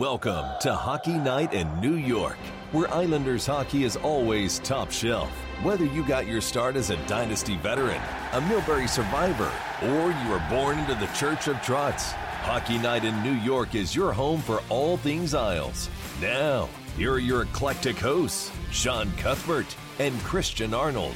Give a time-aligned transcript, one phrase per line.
[0.00, 2.38] Welcome to Hockey Night in New York,
[2.72, 5.28] where Islanders hockey is always top shelf.
[5.62, 8.00] Whether you got your start as a Dynasty veteran,
[8.32, 13.22] a Milbury survivor, or you were born into the Church of Trotz, Hockey Night in
[13.22, 15.90] New York is your home for all things Isles.
[16.18, 21.14] Now, here are your eclectic hosts, Sean Cuthbert and Christian Arnold.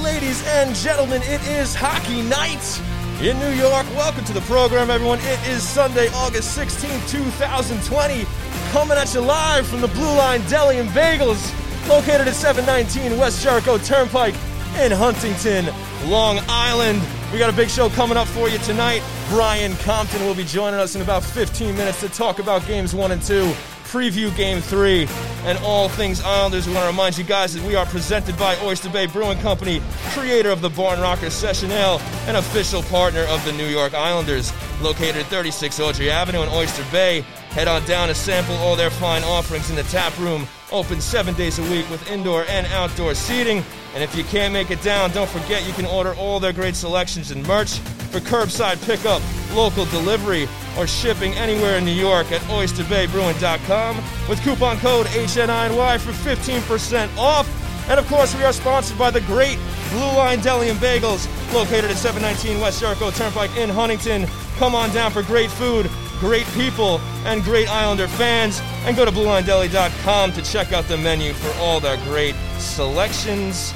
[0.00, 3.86] Ladies and gentlemen, it is Hockey Night in New York.
[3.94, 5.18] Welcome to the program, everyone.
[5.20, 8.24] It is Sunday, August 16, 2020.
[8.72, 11.52] Coming at you live from the Blue Line Deli and Bagels,
[11.86, 14.34] located at 719 West Jericho Turnpike
[14.80, 15.66] in Huntington,
[16.08, 17.02] Long Island.
[17.30, 19.02] We got a big show coming up for you tonight.
[19.28, 23.12] Brian Compton will be joining us in about 15 minutes to talk about games one
[23.12, 23.54] and two
[23.90, 25.08] preview game three
[25.44, 26.68] and all things Islanders.
[26.68, 29.82] We want to remind you guys that we are presented by Oyster Bay Brewing Company,
[30.10, 34.52] creator of the Barn Rocker Session Ale, and official partner of the New York Islanders.
[34.80, 37.24] Located at 36 Audrey Avenue in Oyster Bay.
[37.50, 40.46] Head on down to sample all their fine offerings in the tap room.
[40.70, 43.64] Open seven days a week with indoor and outdoor seating.
[43.92, 46.76] And if you can't make it down, don't forget you can order all their great
[46.76, 47.78] selections and merch
[48.10, 49.20] for curbside pickup,
[49.52, 53.96] local delivery, or shipping anywhere in New York at oysterbaybrewing.com
[54.28, 57.48] with coupon code HNINY for 15% off.
[57.90, 59.58] And of course, we are sponsored by the great
[59.90, 64.28] Blue Line Deli and Bagels, located at 719 West Jericho Turnpike in Huntington.
[64.56, 68.60] Come on down for great food, great people, and great Islander fans.
[68.84, 73.74] And go to BlueLineDeli.com to check out the menu for all their great selections.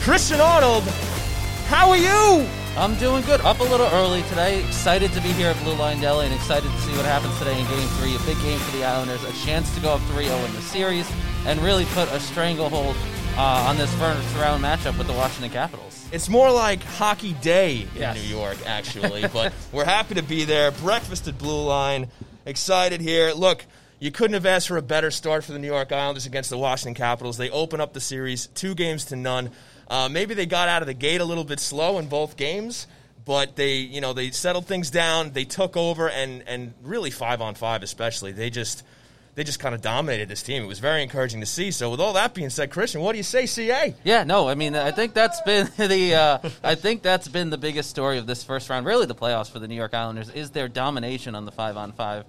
[0.00, 0.82] Christian Arnold,
[1.68, 2.46] how are you?
[2.76, 3.40] I'm doing good.
[3.40, 4.64] Up a little early today.
[4.64, 7.58] Excited to be here at Blue Line Deli and excited to see what happens today
[7.58, 8.14] in Game 3.
[8.14, 9.24] A big game for the Islanders.
[9.24, 11.10] A chance to go up 3 0 in the series
[11.44, 12.94] and really put a stranglehold
[13.38, 16.06] uh, on this first round matchup with the Washington Capitals.
[16.10, 18.16] It's more like hockey day in Yes.
[18.16, 19.26] New York, actually.
[19.32, 20.70] but we're happy to be there.
[20.72, 22.08] Breakfast at Blue Line.
[22.46, 23.32] Excited here.
[23.32, 23.64] Look,
[24.00, 26.58] you couldn't have asked for a better start for the New York Islanders against the
[26.58, 27.36] Washington Capitals.
[27.36, 29.50] They open up the series two games to none.
[29.88, 32.86] Uh, maybe they got out of the gate a little bit slow in both games,
[33.24, 35.32] but they, you know, they settled things down.
[35.32, 38.82] They took over, and and really five on five, especially, they just
[39.38, 40.64] they just kind of dominated this team.
[40.64, 41.70] It was very encouraging to see.
[41.70, 43.94] So, with all that being said, Christian, what do you say, CA?
[44.02, 47.56] Yeah, no, I mean, I think that's been the uh, I think that's been the
[47.56, 50.50] biggest story of this first round, really the playoffs for the New York Islanders, is
[50.50, 52.24] their domination on the five on five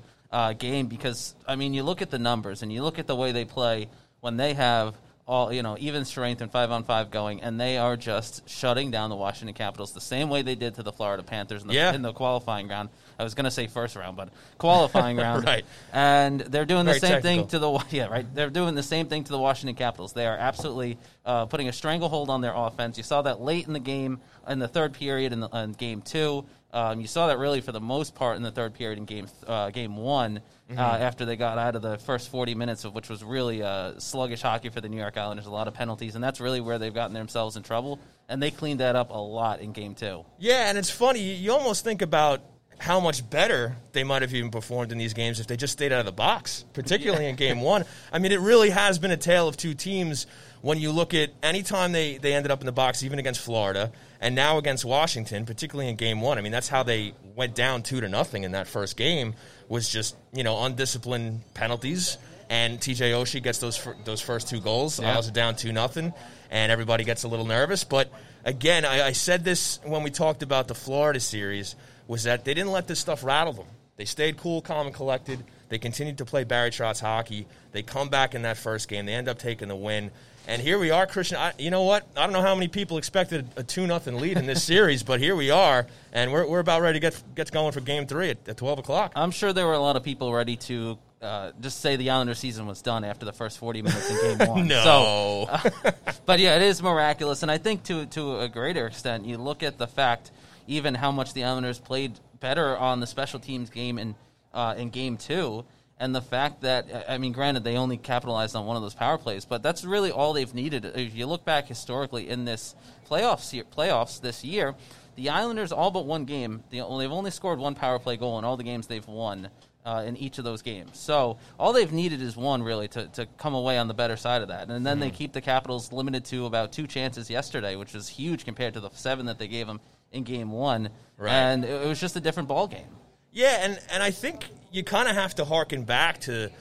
[0.59, 0.85] game.
[0.85, 3.43] Because I mean, you look at the numbers and you look at the way they
[3.43, 3.89] play
[4.19, 4.93] when they have
[5.29, 8.89] all you know even strength and five on five going, and they are just shutting
[8.89, 11.75] down the Washington Capitals the same way they did to the Florida Panthers in the,
[11.75, 11.93] Yeah.
[11.93, 12.89] in the qualifying round.
[13.19, 15.65] I was going to say first round, but qualifying round, Right.
[15.93, 18.25] And they're doing the Very same thing to the yeah right.
[18.33, 20.13] They're doing the same thing to the Washington Capitals.
[20.13, 22.97] They are absolutely uh, putting a stranglehold on their offense.
[22.97, 26.01] You saw that late in the game, in the third period, in, the, in game
[26.01, 26.45] two.
[26.73, 29.27] Um, you saw that really for the most part in the third period in game
[29.47, 30.41] uh, game one.
[30.69, 30.77] Mm-hmm.
[30.79, 33.97] Uh, after they got out of the first 40 minutes of which was really uh,
[33.97, 36.77] sluggish hockey for the New York Islanders, a lot of penalties, and that's really where
[36.77, 37.99] they've gotten themselves in trouble.
[38.27, 40.25] And they cleaned that up a lot in game two.
[40.37, 41.21] Yeah, and it's funny.
[41.21, 42.41] You, you almost think about
[42.79, 45.91] how much better they might have even performed in these games if they just stayed
[45.91, 47.83] out of the box, particularly in game one.
[48.11, 50.27] I mean, it really has been a tale of two teams
[50.61, 53.41] when you look at any time they, they ended up in the box, even against
[53.41, 53.91] Florida,
[54.21, 56.37] and now against Washington, particularly in game one.
[56.37, 59.33] I mean, that's how they went down two to nothing in that first game,
[59.69, 62.17] was just, you know, undisciplined penalties.
[62.49, 64.99] And TJ Oshie gets those fir- those first two goals.
[64.99, 65.13] Yeah.
[65.13, 66.11] Isles are down two nothing,
[66.49, 67.83] and everybody gets a little nervous.
[67.83, 68.11] But
[68.43, 71.75] again, I, I said this when we talked about the Florida series
[72.07, 73.67] was that they didn't let this stuff rattle them.
[73.97, 75.43] They stayed cool, calm, and collected.
[75.67, 77.45] They continued to play Barry Trotz hockey.
[77.71, 79.05] They come back in that first game.
[79.05, 80.09] They end up taking the win.
[80.49, 81.37] And here we are, Christian.
[81.37, 82.07] I, you know what?
[82.17, 85.19] I don't know how many people expected a two nothing lead in this series, but
[85.19, 88.31] here we are, and we're, we're about ready to get get going for Game Three
[88.31, 89.11] at, at twelve o'clock.
[89.15, 92.33] I'm sure there were a lot of people ready to uh, just say the Islander
[92.33, 94.67] season was done after the first 40 minutes in game one.
[94.67, 95.91] no, So,
[96.25, 99.61] but yeah, it is miraculous, and I think to to a greater extent, you look
[99.61, 100.31] at the fact
[100.65, 104.15] even how much the Islanders played better on the special teams game in
[104.55, 105.63] uh, in game two,
[105.99, 109.17] and the fact that I mean, granted, they only capitalized on one of those power
[109.17, 110.85] plays, but that's really all they've needed.
[110.85, 112.75] If you look back historically in this
[113.09, 114.75] playoffs playoffs this year.
[115.15, 116.63] The Islanders all but one game.
[116.69, 119.49] They've only scored one power play goal in all the games they've won
[119.85, 120.97] uh, in each of those games.
[120.97, 124.41] So all they've needed is one really to, to come away on the better side
[124.41, 124.69] of that.
[124.69, 128.45] And then they keep the Capitals limited to about two chances yesterday, which was huge
[128.45, 129.81] compared to the seven that they gave them
[130.11, 130.89] in game one.
[131.17, 131.31] Right.
[131.31, 132.98] And it, it was just a different ball game.
[133.31, 136.51] Yeah, and, and I think you kind of have to harken back to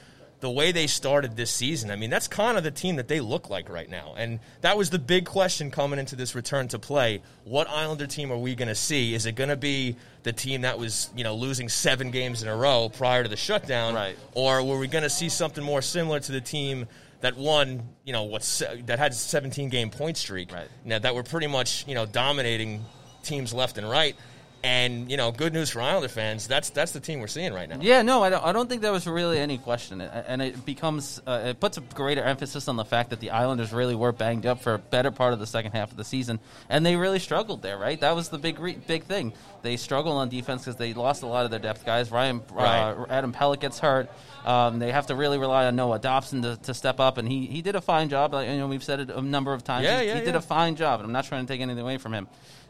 [0.40, 3.20] the way they started this season, I mean, that's kind of the team that they
[3.20, 4.14] look like right now.
[4.16, 7.22] And that was the big question coming into this return to play.
[7.44, 9.14] What Islander team are we going to see?
[9.14, 12.48] Is it going to be the team that was, you know, losing seven games in
[12.48, 13.94] a row prior to the shutdown?
[13.94, 14.16] Right.
[14.34, 16.86] Or were we going to see something more similar to the team
[17.20, 20.52] that won, you know, what's that had a 17 game point streak?
[20.52, 20.68] Right.
[20.84, 22.84] Now, that were pretty much, you know, dominating
[23.24, 24.14] teams left and right.
[24.64, 26.48] And you know, good news for Islander fans.
[26.48, 27.78] That's that's the team we're seeing right now.
[27.80, 28.44] Yeah, no, I don't.
[28.44, 31.80] I don't think there was really any question, and it becomes uh, it puts a
[31.80, 35.12] greater emphasis on the fact that the Islanders really were banged up for a better
[35.12, 37.78] part of the second half of the season, and they really struggled there.
[37.78, 39.32] Right, that was the big re- big thing.
[39.62, 42.10] They struggled on defense because they lost a lot of their depth guys.
[42.10, 42.90] Ryan Right.
[42.90, 44.10] uh, Adam Pelech gets hurt.
[44.44, 47.46] Um, they have to really rely on Noah Dobson to, to step up, and he,
[47.46, 48.32] he did a fine job.
[48.32, 49.84] Like, you know, we've said it a number of times.
[49.84, 50.38] Yeah, he, yeah, he did yeah.
[50.38, 52.28] a fine job, and I'm not trying to take anything away from him.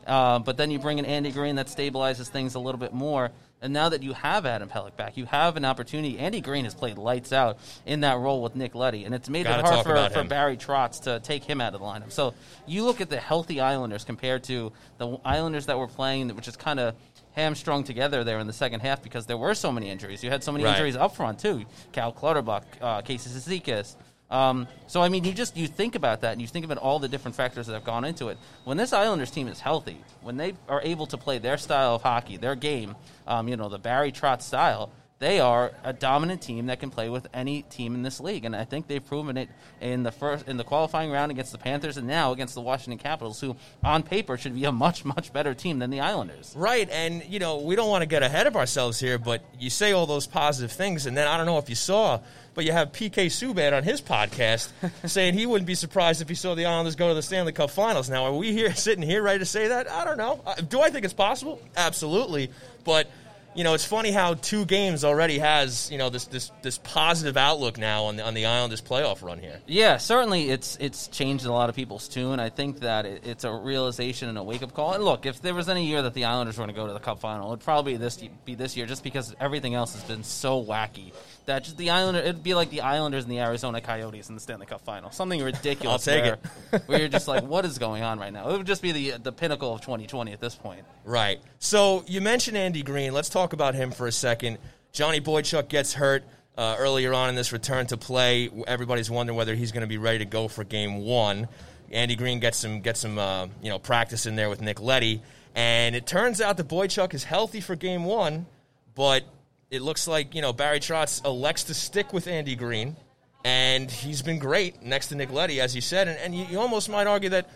[0.08, 3.30] Uh, but then you bring in Andy Green, that stabilizes things a little bit more.
[3.60, 6.18] And now that you have Adam Pelech back, you have an opportunity.
[6.18, 9.44] Andy Green has played lights out in that role with Nick Leddy, and it's made
[9.44, 10.24] Gotta it hard for, for.
[10.24, 12.12] Barry Trotz to take him out of the lineup.
[12.12, 12.34] So
[12.66, 16.56] you look at the healthy Islanders compared to the Islanders that were playing, which is
[16.56, 16.94] kind of
[17.32, 20.24] hamstrung together there in the second half because there were so many injuries.
[20.24, 20.72] You had so many Right.
[20.72, 21.64] injuries up front too.
[21.92, 23.96] Cal Clutterbuck, uh, Casey Cizikas.
[24.30, 26.98] Um, so I mean, you just you think about that and you think about all
[26.98, 28.36] the different factors that have gone into it.
[28.64, 32.02] When this Islanders team is healthy, when they are able to play their style of
[32.02, 32.94] hockey, their game,
[33.26, 34.90] um, you know, the Barry Trotz style,
[35.20, 38.54] they are a dominant team that can play with any team in this league, and
[38.54, 39.48] I think they've proven it
[39.80, 42.98] in the first in the qualifying round against the Panthers, and now against the Washington
[42.98, 46.54] Capitals, who on paper should be a much much better team than the Islanders.
[46.56, 49.70] Right, and you know we don't want to get ahead of ourselves here, but you
[49.70, 52.20] say all those positive things, and then I don't know if you saw,
[52.54, 54.70] but you have PK Subban on his podcast
[55.08, 57.70] saying he wouldn't be surprised if he saw the Islanders go to the Stanley Cup
[57.70, 58.08] Finals.
[58.08, 59.90] Now, are we here sitting here ready to say that?
[59.90, 60.40] I don't know.
[60.46, 61.60] Uh, Do I think it's possible?
[61.76, 62.50] Absolutely,
[62.84, 63.10] but
[63.58, 67.36] you know it's funny how two games already has you know this this this positive
[67.36, 69.60] outlook now on the on the Islanders playoff run here.
[69.66, 72.38] Yeah, certainly it's it's changed a lot of people's tune.
[72.38, 74.94] I think that it, it's a realization and a wake up call.
[74.94, 76.92] And look, if there was any year that the Islanders were going to go to
[76.92, 80.22] the Cup final, it'd probably this be this year, just because everything else has been
[80.22, 81.12] so wacky
[81.48, 84.40] that just the Islander it'd be like the Islanders and the Arizona Coyotes in the
[84.40, 86.06] Stanley Cup final, something ridiculous.
[86.06, 86.38] I'll take where,
[86.72, 86.82] it.
[86.86, 88.48] where you're just like, what is going on right now?
[88.50, 90.84] It would just be the the pinnacle of 2020 at this point.
[91.04, 91.40] Right.
[91.58, 93.12] So you mentioned Andy Green.
[93.12, 94.58] Let's talk about him for a second.
[94.92, 96.24] Johnny Boychuk gets hurt
[96.56, 98.50] uh, earlier on in this return to play.
[98.66, 101.48] Everybody's wondering whether he's going to be ready to go for Game One.
[101.90, 105.22] Andy Green gets some gets some uh, you know practice in there with Nick Leddy,
[105.54, 108.46] and it turns out that Boychuk is healthy for Game One,
[108.94, 109.24] but
[109.70, 112.96] it looks like you know Barry Trotz elects to stick with Andy Green,
[113.44, 116.60] and he's been great next to Nick Leddy, as you said, and, and you, you
[116.60, 117.48] almost might argue that.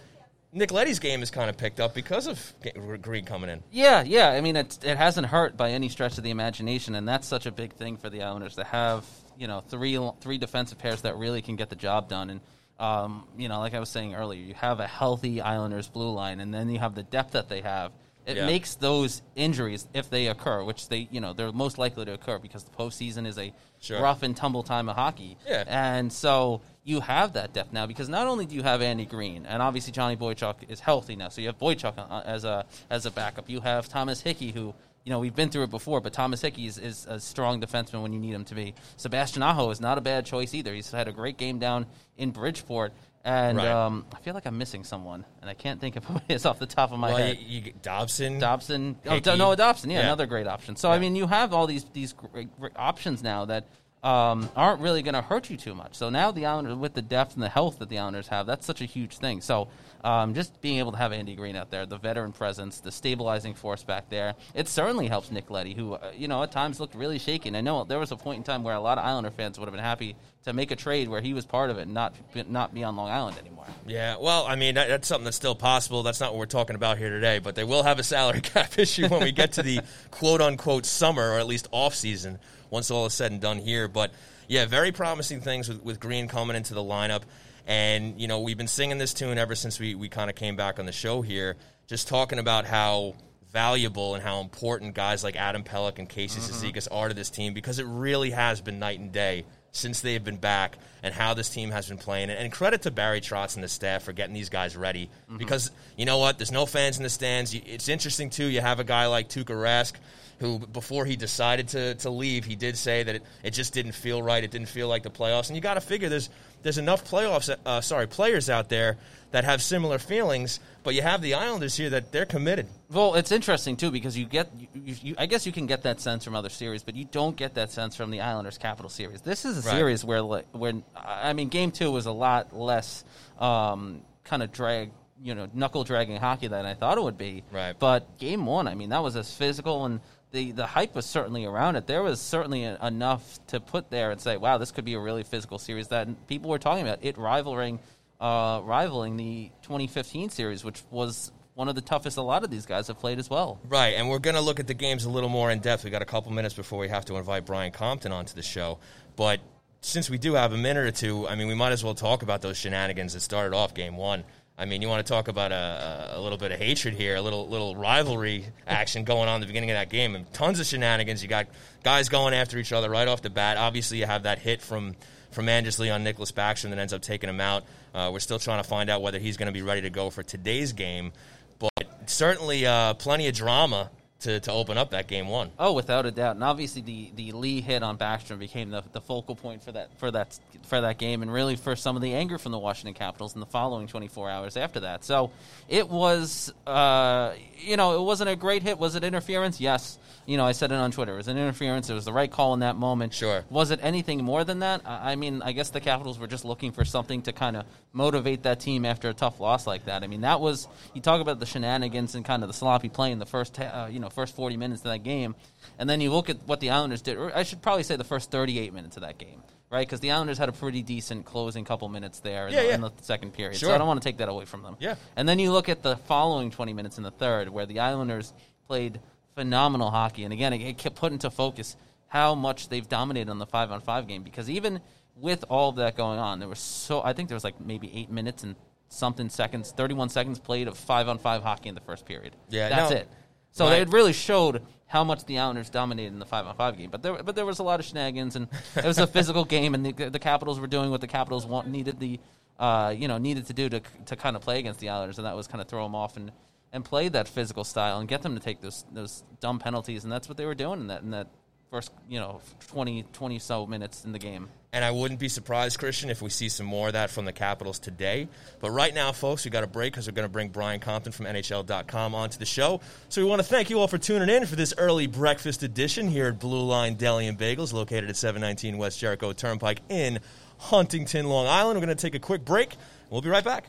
[0.54, 2.52] Nick Leddy's game is kind of picked up because of
[3.00, 3.62] Green coming in.
[3.70, 4.28] Yeah, yeah.
[4.28, 7.46] I mean, it it hasn't hurt by any stretch of the imagination, and that's such
[7.46, 9.06] a big thing for the Islanders to have.
[9.38, 12.28] You know, three three defensive pairs that really can get the job done.
[12.28, 12.40] And
[12.78, 16.38] um, you know, like I was saying earlier, you have a healthy Islanders blue line,
[16.40, 17.92] and then you have the depth that they have.
[18.26, 18.46] It Yeah.
[18.46, 22.38] makes those injuries, if they occur, which they you know they're most likely to occur
[22.38, 24.00] because the postseason is a Sure.
[24.00, 25.36] rough and tumble time of hockey.
[25.46, 25.64] Yeah.
[25.66, 29.44] And so you have that depth now because not only do you have Andy Green
[29.46, 33.06] and obviously Johnny Boychuk is healthy now, so you have Boychuk uh, as a as
[33.06, 33.48] a backup.
[33.50, 34.74] You have Thomas Hickey who.
[35.04, 38.02] You know we've been through it before, but Thomas Hickey is, is a strong defenseman
[38.02, 38.72] when you need him to be.
[38.98, 40.72] Sebastian Aho is not a bad choice either.
[40.72, 42.92] He's had a great game down in Bridgeport,
[43.24, 43.68] and Right.
[43.68, 46.44] um, I feel like I'm missing someone, and I can't think of who it is
[46.46, 47.38] off the top of my Well, head.
[47.38, 48.38] you, you Dobson.
[48.38, 48.96] Dobson.
[49.06, 49.18] Oh.
[49.20, 49.90] Do- Noah Dobson.
[49.90, 50.04] Yeah, Yeah.
[50.06, 50.76] another great option.
[50.76, 53.66] So I mean, you have all these these great, great options now that
[54.04, 55.94] um, aren't really going to hurt you too much.
[55.94, 58.66] So now the Islanders, with the depth and the health that the Islanders have, that's
[58.66, 59.40] such a huge thing.
[59.40, 59.68] So
[60.02, 63.54] um, just being able to have Andy Green out there, the veteran presence, the stabilizing
[63.54, 66.96] force back there, it certainly helps Nick Leddy, who uh, you know at times looked
[66.96, 67.48] really shaky.
[67.48, 69.56] And I know there was a point in time where a lot of Islander fans
[69.60, 71.94] would have been happy to make a trade where he was part of it and
[71.94, 72.14] not
[72.48, 73.66] not be on Long Island anymore.
[73.86, 76.02] Yeah, well, I mean, that, that's something that's still possible.
[76.02, 78.78] That's not what we're talking about here today, but they will have a salary cap
[78.78, 79.80] issue when we get to the
[80.10, 82.38] quote unquote summer or at least off season
[82.70, 83.88] once all is said and done here.
[83.88, 84.12] But
[84.48, 87.22] yeah, very promising things with, with Green coming into the lineup.
[87.66, 90.56] And, you know, we've been singing this tune ever since we, we kind of came
[90.56, 91.56] back on the show here,
[91.86, 93.14] just talking about how
[93.52, 96.66] valuable and how important guys like Adam Pelech and Casey mm-hmm.
[96.66, 100.22] Cizikas are to this team because it really has been night and day since they've
[100.22, 102.30] been back and how this team has been playing.
[102.30, 105.38] And, and credit to Barry Trotz and the staff for getting these guys ready mm-hmm.
[105.38, 106.38] because you know what?
[106.38, 107.54] There's no fans in the stands.
[107.54, 108.46] It's interesting, too.
[108.46, 109.94] You have a guy like Tuukka Rask
[110.38, 113.92] who, before he decided to, to leave, he did say that it, it just didn't
[113.92, 114.42] feel right.
[114.42, 115.48] It didn't feel like the playoffs.
[115.48, 116.30] And you got to figure there's,
[116.62, 118.96] there's enough playoffs, uh, sorry, players out there
[119.30, 122.66] that have similar feelings, but you have the Islanders here that they're committed.
[122.90, 126.00] Well, it's interesting too because you get, you, you, I guess you can get that
[126.00, 129.22] sense from other series, but you don't get that sense from the Islanders Capital series.
[129.22, 129.76] This is a Right.
[129.76, 133.04] series where, where I mean, Game Two was a lot less
[133.38, 134.90] um, kind of drag,
[135.22, 137.42] you know, knuckle dragging hockey than I thought it would be.
[137.52, 137.74] Right.
[137.78, 140.00] But Game One, I mean, that was as physical and.
[140.32, 141.86] The, the hype was certainly around it.
[141.86, 144.98] There was certainly a, enough to put there and say, "Wow, this could be a
[144.98, 147.78] really physical series." That people were talking about it rivaling,
[148.20, 152.66] uh, rivaling the 2015 series, which was one of the toughest a lot of these
[152.66, 153.60] guys have played as well.
[153.68, 155.84] Right, and we're going to look at the games a little more in depth.
[155.84, 158.78] We got a couple minutes before we have to invite Brian Compton onto the show.
[159.16, 159.40] But
[159.82, 162.22] since we do have a minute or two, I mean, we might as well talk
[162.22, 164.24] about those shenanigans that started off game one.
[164.62, 167.20] I mean, you want to talk about a, a little bit of hatred here, a
[167.20, 170.66] little little rivalry action going on at the beginning of that game, and tons of
[170.66, 171.20] shenanigans.
[171.20, 171.48] You got
[171.82, 173.56] guys going after each other right off the bat.
[173.56, 174.94] Obviously, you have that hit from
[175.32, 177.64] from Anders Lee on Nicklas Backstrom that ends up taking him out.
[177.92, 180.10] Uh, we're still trying to find out whether he's going to be ready to go
[180.10, 181.12] for today's game,
[181.58, 181.72] but
[182.06, 183.90] certainly uh, plenty of drama
[184.22, 185.50] to, to open up that game one.
[185.58, 189.00] Oh, without a doubt, and obviously the, the Lee hit on Backstrom became the, the
[189.00, 192.14] focal point for that for that for that game, and really for some of the
[192.14, 195.04] anger from the Washington Capitals in the following 24 hours after that.
[195.04, 195.30] So
[195.68, 198.78] it was, uh, you know, it wasn't a great hit.
[198.78, 199.60] Was it interference?
[199.60, 199.98] Yes.
[200.24, 201.14] You know, I said it on Twitter.
[201.14, 201.90] It was an interference.
[201.90, 203.12] It was the right call in that moment.
[203.12, 203.44] Sure.
[203.50, 204.82] Was it anything more than that?
[204.84, 208.44] I mean, I guess the Capitals were just looking for something to kind of motivate
[208.44, 210.02] that team after a tough loss like that.
[210.04, 213.10] I mean, that was you talk about the shenanigans and kind of the sloppy play
[213.10, 215.34] in the first, uh, you know, first 40 minutes of that game,
[215.78, 217.16] and then you look at what the Islanders did.
[217.16, 219.86] Or I should probably say the first 38 minutes of that game, right?
[219.86, 222.74] Because the Islanders had a pretty decent closing couple minutes there in, Yeah, the, yeah.
[222.76, 223.58] in the second period.
[223.58, 223.70] Sure.
[223.70, 224.76] So I don't want to take that away from them.
[224.78, 224.94] Yeah.
[225.16, 228.32] And then you look at the following 20 minutes in the third, where the Islanders
[228.68, 229.00] played
[229.34, 230.24] phenomenal hockey.
[230.24, 231.76] And again, it, kept put into focus
[232.08, 234.22] how much they've dominated on the five on five game.
[234.22, 234.80] Because even
[235.16, 237.90] with all of that going on, there was so I think there was like maybe
[237.94, 238.56] eight minutes and
[238.88, 242.36] something seconds, 31 seconds played of five on five hockey in the first period.
[242.50, 242.96] Yeah, that's no.
[242.98, 243.08] it.
[243.52, 243.82] So Right.
[243.82, 246.90] it really showed how much the Islanders dominated in the five on five game.
[246.90, 249.74] But there, but there was a lot of shenanigans, and it was a physical game,
[249.74, 252.18] and the, the Capitals were doing what the Capitals want, needed the,
[252.58, 255.26] uh, you know, needed to do to to kind of play against the Islanders, and
[255.26, 256.32] that was kind of throw them off and
[256.72, 260.12] and play that physical style and get them to take those those dumb penalties, and
[260.12, 261.28] that's what they were doing in that in that
[261.70, 264.48] first you know 20, 20 so minutes in the game.
[264.74, 267.32] And I wouldn't be surprised, Christian, if we see some more of that from the
[267.32, 268.26] Capitals today.
[268.58, 271.12] But right now, folks, we got a break because we're going to bring Brian Compton
[271.12, 272.80] from NHL.com onto the show.
[273.10, 276.08] So we want to thank you all for tuning in for this early breakfast edition
[276.08, 280.20] here at Blue Line Deli and Bagels, located at 719 West Jericho Turnpike in
[280.56, 281.78] Huntington, Long Island.
[281.78, 282.74] We're going to take a quick break.
[283.10, 283.66] We'll be right back.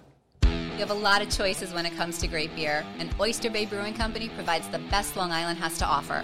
[0.54, 3.66] You have a lot of choices when it comes to great beer, and Oyster Bay
[3.66, 6.24] Brewing Company provides the best Long Island has to offer.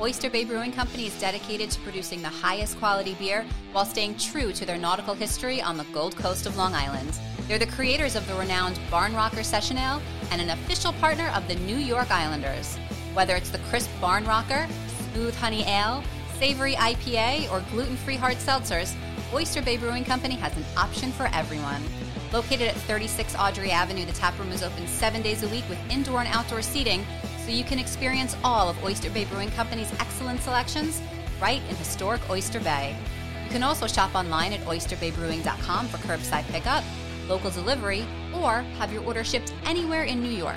[0.00, 4.52] Oyster Bay Brewing Company is dedicated to producing the highest quality beer while staying true
[4.52, 7.18] to their nautical history on the Gold Coast of Long Island.
[7.48, 11.48] They're the creators of the renowned Barn Rocker Session Ale and an official partner of
[11.48, 12.76] the New York Islanders.
[13.14, 14.66] Whether it's the crisp Barn Rocker,
[15.12, 16.02] smooth honey ale,
[16.38, 18.94] savory IPA, or gluten free hard seltzers,
[19.32, 21.82] Oyster Bay Brewing Company has an option for everyone.
[22.32, 25.78] Located at 36 Audrey Avenue, the tap room is open seven days a week with
[25.90, 27.04] indoor and outdoor seating,
[27.44, 31.00] so you can experience all of Oyster Bay Brewing Company's excellent selections
[31.40, 32.96] right in historic Oyster Bay.
[33.44, 36.82] You can also shop online at oysterbaybrewing.com for curbside pickup,
[37.28, 38.04] local delivery,
[38.34, 40.56] or have your order shipped anywhere in New York.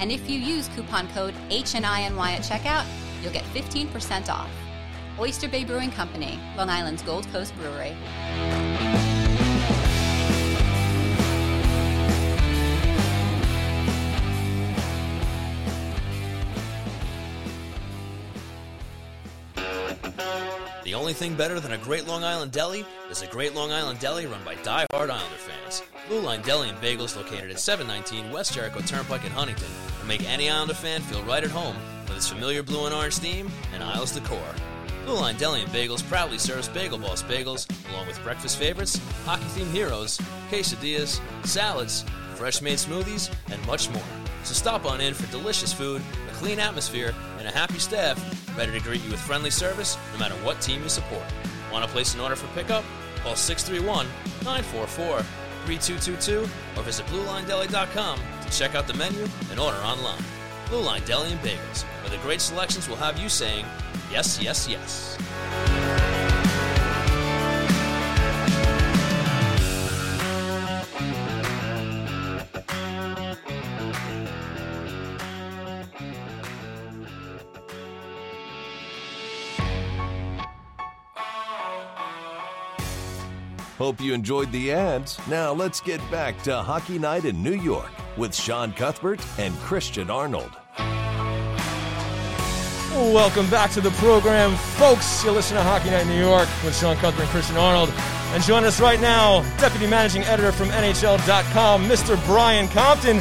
[0.00, 2.86] And if you use coupon code HNINY at checkout,
[3.22, 4.50] you'll get 15% off.
[5.18, 7.94] Oyster Bay Brewing Company, Long Island's Gold Coast Brewery.
[20.94, 23.98] The only thing better than a great Long Island deli is a great Long Island
[23.98, 25.82] deli run by die-hard Islander fans.
[26.06, 29.66] Blue Line Deli and Bagels located at 719 West Jericho Turnpike in Huntington
[29.98, 31.74] will make any Islander fan feel right at home
[32.06, 34.38] with its familiar blue and orange theme and Isles decor.
[35.04, 39.72] Blue Line Deli and Bagels proudly serves Bagel Boss bagels along with breakfast favorites, hockey-themed
[39.72, 42.04] heroes, quesadillas, salads,
[42.36, 44.04] fresh-made smoothies, and much more.
[44.44, 48.72] So stop on in for delicious food, a clean atmosphere, and a happy staff ready
[48.72, 51.24] to greet you with friendly service no matter what team you support.
[51.72, 52.84] Want to place an order for pickup?
[53.22, 54.06] Call 631
[54.44, 55.22] 944
[55.66, 56.40] 3222
[56.76, 60.22] or visit BlueLineDeli.com to check out the menu and order online.
[60.68, 63.64] Blue Line Deli and Bagels, where the great selections will have you saying,
[64.10, 65.83] yes, yes, yes.
[83.84, 85.18] Hope you enjoyed the ads.
[85.28, 90.08] Now let's get back to Hockey Night in New York with Sean Cuthbert and Christian
[90.08, 90.50] Arnold.
[92.94, 95.22] Welcome back to the program, folks.
[95.22, 97.92] You're listening to Hockey Night in New York with Sean Cuthbert and Christian Arnold.
[98.32, 102.16] And join us right now, Deputy Managing Editor from NHL.com, Mr.
[102.24, 103.20] Brian Compton.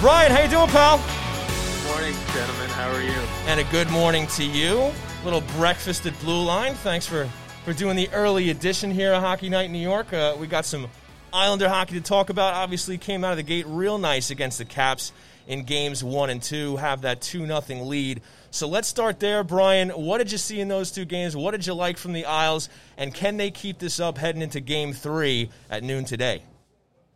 [0.00, 0.98] Brian, how you doing, pal?
[0.98, 2.70] Good morning, gentlemen.
[2.70, 3.18] How are you?
[3.48, 4.92] And a good morning to you.
[5.24, 6.74] Little breakfast at Blue Line.
[6.74, 7.28] Thanks for,
[7.64, 10.12] for doing the early edition here at Hockey Night in New York.
[10.12, 10.86] Uh, we got some
[11.32, 12.52] Islander hockey to talk about.
[12.52, 15.12] Obviously, came out of the gate real nice against the Caps
[15.46, 18.20] in games one and two, have that 2 nothing lead.
[18.50, 19.90] So let's start there, Brian.
[19.90, 21.34] What did you see in those two games?
[21.34, 22.68] What did you like from the Isles?
[22.98, 26.42] And can they keep this up heading into game three at noon today?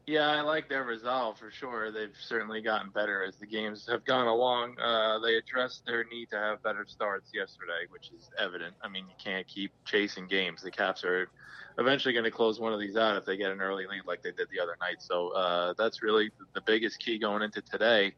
[0.08, 1.92] Yeah, I like their resolve for sure.
[1.92, 4.78] They've certainly gotten better as the games have gone along.
[4.80, 8.74] Uh, they addressed their need to have better starts yesterday, which is evident.
[8.82, 10.62] I mean, you can't keep chasing games.
[10.62, 11.28] The Caps are
[11.78, 14.22] eventually going to close one of these out if they get an early lead like
[14.22, 14.96] they did the other night.
[15.00, 18.14] So uh, that's really the biggest key going into today.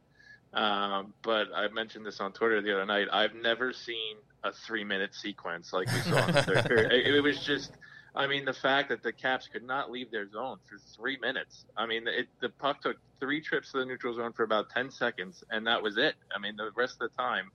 [0.54, 3.08] Um, but I mentioned this on Twitter the other night.
[3.12, 6.92] I've never seen a three minute sequence like we saw in the third period.
[6.92, 7.72] It, it, was just,
[8.14, 11.64] I mean, the fact that the Caps could not leave their zone for three minutes.
[11.76, 14.90] I mean, it, the puck took three trips to the neutral zone for about 10
[14.90, 16.14] seconds, and that was it.
[16.34, 17.50] I mean, the rest of the time,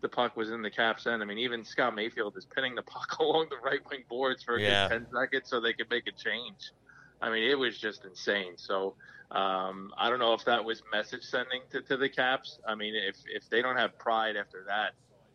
[0.00, 1.22] the puck was in the Caps end.
[1.22, 4.58] I mean, even Scott Mayfield is pinning the puck along the right wing boards for
[4.58, 4.88] yeah.
[4.88, 6.72] 10 seconds so they could make a change.
[7.20, 8.54] I mean, it was just insane.
[8.56, 8.96] So,
[9.30, 12.58] um, I don't know if that was message sending to, to the Caps.
[12.66, 14.92] I mean, if if they don't have pride after that,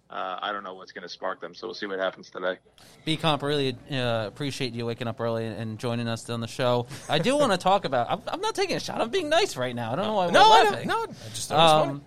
[0.10, 1.54] uh, I don't know what's going to spark them.
[1.54, 2.58] So we'll see what happens today.
[3.04, 6.88] B Comp, really uh, appreciate you waking up early and joining us on the show.
[7.10, 8.10] I do want to talk about.
[8.10, 9.02] I'm, I'm, not taking a shot.
[9.02, 9.92] I'm being nice right now.
[9.92, 10.30] I don't know why.
[10.30, 10.88] No, laughing.
[10.88, 12.02] no, I just um,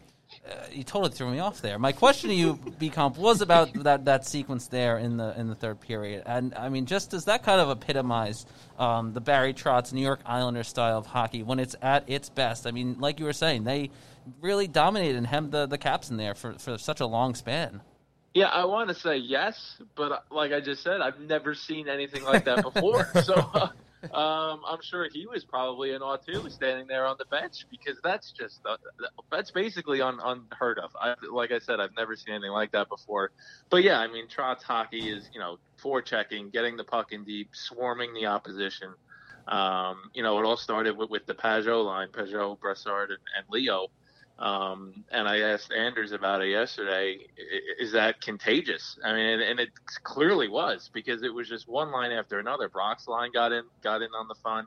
[0.49, 1.79] uh, you totally threw me off there.
[1.79, 5.49] My question to you, B Comp, was about that, that sequence there in the in
[5.49, 8.47] the third period, and I mean, just does that kind of epitomize
[8.79, 12.67] um, the Barry Trotz New York Islander style of hockey when it's at its best?
[12.67, 13.91] I mean, like you were saying, they
[14.41, 17.83] really dominated and hemmed the, the Caps in there for, for such a long span.
[18.35, 21.89] Yeah, I want to say yes, but uh, like I just said, I've never seen
[21.89, 23.09] anything like that before.
[23.23, 23.35] so.
[23.35, 23.69] Uh,
[24.03, 27.99] um, I'm sure he was probably in awe too, standing there on the bench because
[28.03, 28.79] that's just uh,
[29.31, 30.91] that's basically un, unheard of.
[30.99, 33.31] I, like I said, I've never seen anything like that before.
[33.69, 37.51] But yeah, I mean, Trotz hockey is you know forechecking, getting the puck in deep,
[37.53, 38.95] swarming the opposition.
[39.47, 43.47] Um, you know, it all started with, with the Pageau line, Pageau, Brassard, and, and
[43.51, 43.89] Leo.
[44.41, 47.19] Um, and I asked Anders about it yesterday.
[47.79, 48.99] Is that contagious?
[49.05, 49.69] I mean, and, and, it
[50.03, 52.71] clearly was because it was just one line after another.
[52.71, 54.67] Brock's line got in, got in on the fun.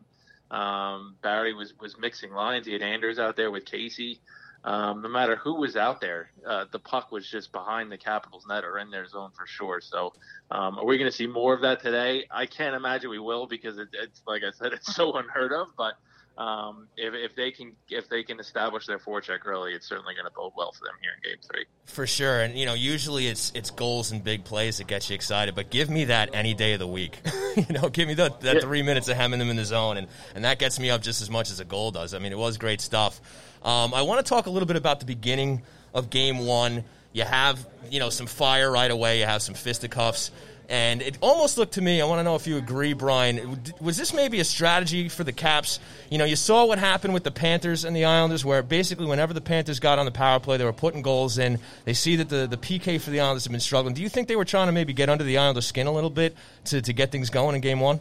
[0.51, 2.67] Um, Barry was was mixing lines.
[2.67, 4.21] He had Anders out there with Casey.
[4.63, 8.45] Um, no matter who was out there, uh, the puck was just behind the Capitals
[8.47, 9.81] net or in their zone for sure.
[9.81, 10.13] So,
[10.51, 12.25] um, are we going to see more of that today?
[12.31, 15.69] I can't imagine we will because it, it's like I said, it's so unheard of.
[15.75, 15.95] But
[16.37, 20.25] um, if, if they can if they can establish their forecheck early, it's certainly going
[20.25, 21.65] to bode well for them here in Game Three.
[21.85, 25.15] For sure, and you know usually it's it's goals and big plays that get you
[25.15, 27.19] excited, but give me that any day of the week.
[27.55, 28.61] you know, give me the, that yeah.
[28.61, 31.21] three minutes of hemming them in the zone, and and that gets me up just
[31.21, 32.15] as much as a goal does.
[32.15, 33.21] I mean, it was great stuff.
[33.61, 35.61] Um, I want to talk a little bit about the beginning
[35.93, 36.83] of Game One.
[37.11, 39.19] You have you know some fire right away.
[39.19, 40.31] You have some fisticuffs.
[40.73, 43.95] And it almost looked to me, I want to know if you agree, Brian, was
[43.95, 45.79] this maybe a strategy for the Caps?
[46.09, 49.36] You know, you saw what happened with the Panthers and the Islanders, where basically whenever
[49.36, 51.59] the Panthers got on the power play, they were putting goals in.
[51.86, 53.93] They see that the, the PK for the Islanders have been struggling.
[53.93, 56.09] Do you think they were trying to maybe get under the Islanders' skin a little
[56.09, 57.99] bit to, to get things going in game one?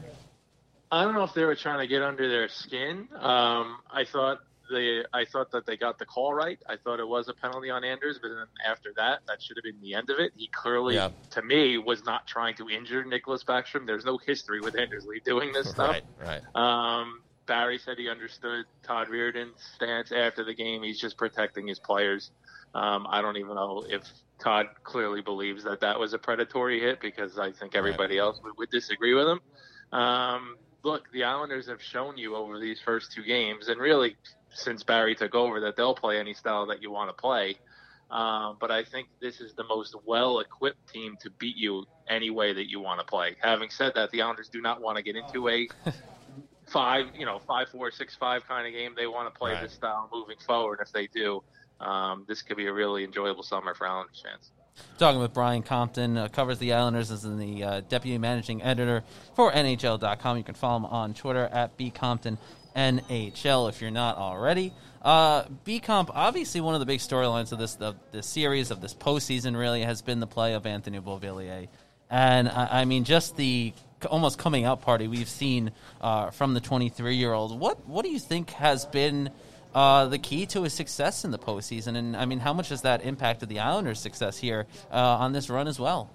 [0.90, 3.06] I don't know if they were trying to get under their skin.
[3.20, 4.38] Um, I thought
[4.72, 6.58] they I thought that they got the call right.
[6.68, 9.64] I thought it was a penalty on Anders, but then after that, that should have
[9.64, 10.32] been the end of it.
[10.37, 11.11] He clearly, yeah.
[11.30, 13.87] to me, was not trying to injure Nicklas Backstrom.
[13.87, 15.96] There's no history with Anders Lee doing this stuff.
[16.20, 16.56] right, right.
[16.56, 20.82] Um, Barry said he understood Todd Reirden's stance after the game.
[20.82, 22.30] He's just protecting his players.
[22.74, 24.02] Um, I don't even know if
[24.42, 28.24] Todd clearly believes that that was a predatory hit because I think everybody right.
[28.24, 29.40] else would, would, disagree with him.
[29.92, 34.16] Um, look, the Islanders have shown you over these first two games, and really
[34.54, 37.56] since Barry took over that they'll play any style that you want to play.
[38.10, 42.52] Um, but I think this is the most well-equipped team to beat you any way
[42.52, 43.36] that you want to play.
[43.40, 45.66] Having said that, the Islanders do not want to get into a
[46.66, 48.92] five, you know, five four six five kind of game.
[48.94, 49.62] They want to play right.
[49.62, 50.80] this style moving forward.
[50.82, 51.42] If they do,
[51.80, 54.50] um, this could be a really enjoyable summer for Islanders fans.
[54.98, 59.52] Talking with Brian Compton, uh, covers the Islanders as the uh, deputy managing editor for
[59.52, 60.36] NHL.com.
[60.36, 62.38] You can follow him on Twitter at bcompton
[62.76, 64.72] NHL if you're not already.
[65.02, 68.80] Uh, B Comp, obviously, one of the big storylines of this the, the series of
[68.80, 71.68] this postseason really has been the play of Anthony Beauvillier,
[72.08, 73.72] and I, I mean just the
[74.11, 77.58] almost coming out party we've seen uh, from the 23 year old.
[77.58, 79.30] What what do you think has been
[79.74, 81.96] uh, the key to his success in the postseason.
[81.96, 85.48] And I mean, how much has that impacted the Islanders' success here uh, on this
[85.48, 86.11] run as well?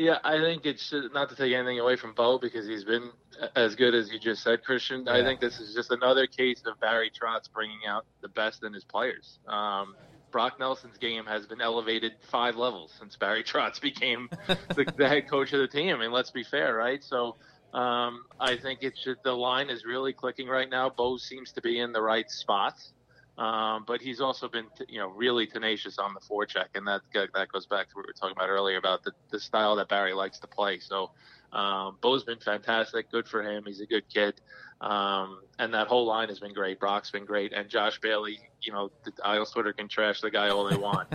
[0.00, 3.10] Yeah, I think it's not to take anything away from Bo because he's been
[3.54, 5.04] as good as you just said, Christian.
[5.04, 5.12] Yeah.
[5.12, 8.72] I think this is just another case of Barry Trotz bringing out the best in
[8.72, 9.38] his players.
[9.46, 9.94] Um,
[10.32, 15.28] Brock Nelson's game has been elevated five levels since Barry Trotz became the, the, head
[15.28, 15.94] coach of the team.
[15.94, 17.04] I mean, let's be fair, right?
[17.04, 17.36] So
[17.74, 20.88] um, I think it's just, the line is really clicking right now.
[20.88, 22.94] Bo seems to be in the right spots.
[23.38, 27.50] Um, but he's also been, you know, really tenacious on the forecheck, and that that
[27.50, 30.12] goes back to what we were talking about earlier about the, the style that Barry
[30.12, 30.78] likes to play.
[30.78, 31.10] So,
[31.52, 33.10] um, Bo's been fantastic.
[33.10, 33.64] Good for him.
[33.66, 34.40] He's a good kid.
[34.80, 36.80] Um, and that whole line has been great.
[36.80, 38.40] Brock's been great, and Josh Bailey.
[38.62, 41.08] You know, the Isles Twitter can trash the guy all they want.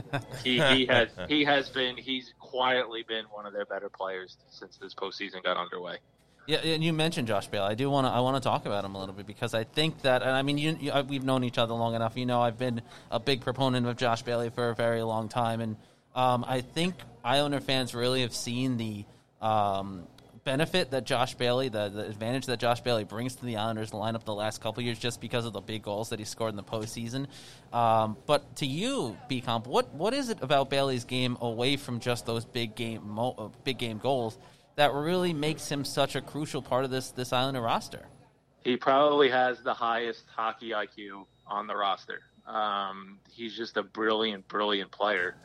[0.44, 4.78] he he has he has been he's quietly been one of their better players since
[4.78, 5.98] this postseason got underway.
[6.48, 7.72] Yeah, and you mentioned Josh Bailey.
[7.72, 9.64] I do want to I want to talk about him a little bit because I
[9.64, 12.16] think that, and I mean, you, you, we've known each other long enough.
[12.16, 15.60] You know, I've been a big proponent of Josh Bailey for a very long time,
[15.60, 15.76] and
[16.16, 19.06] um, I think Islander fans really have seen the
[19.42, 20.08] um,
[20.44, 24.24] benefit that Josh Bailey, the, the advantage that Josh Bailey brings to the Islanders lineup
[24.24, 26.64] the last couple years, just because of the big goals that he scored in the
[26.64, 27.26] postseason.
[27.74, 32.00] Um, but to you, B Comp, what what is it about Bailey's game away from
[32.00, 34.38] just those big game mo- big game goals?
[34.76, 38.06] That really makes him such a crucial part of this this Islander roster?
[38.64, 42.22] He probably has the highest hockey IQ on the roster.
[42.48, 45.36] Um, he's just a brilliant, brilliant player.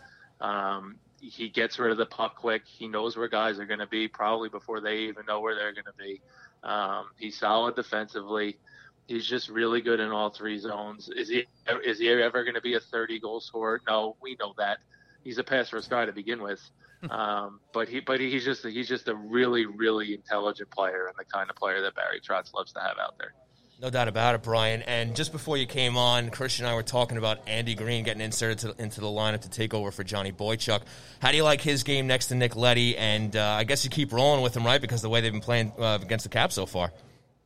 [0.40, 2.62] Um, he gets rid of the puck quick.
[2.64, 5.72] He knows where guys are going to be probably before they even know where they're
[5.72, 6.20] going to be.
[6.62, 8.58] Um, he's solid defensively.
[9.06, 11.10] He's just really good in all three zones.
[11.14, 11.44] Is he
[11.84, 13.82] is he ever going to be a 30 goal scorer?
[13.86, 14.78] No, we know that.
[15.24, 16.60] He's a pass first guy to begin with
[17.08, 21.24] um, but he, but he's just he's just a really really intelligent player and the
[21.24, 23.32] kind of player that Barry Trotz loves to have out there.
[23.80, 24.82] No doubt about it, Brian.
[24.82, 28.20] And just before you came on, Christian and I were talking about Andy Green getting
[28.20, 30.82] inserted to, into the lineup to take over for Johnny Boychuk.
[31.18, 32.98] How do you like his game next to Nick Leddy?
[32.98, 34.82] And uh, I guess you keep rolling with him, right?
[34.82, 36.92] Because the way they've been playing uh, against the Caps so far.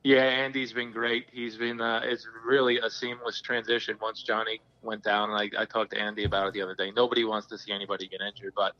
[0.03, 1.29] Yeah, Andy's been great.
[1.33, 5.31] He's been uh, it's really a seamless transition once Johnny went down.
[5.31, 6.91] And I, I talked to Andy about it the other day.
[6.91, 8.75] Nobody wants to see anybody get injured, but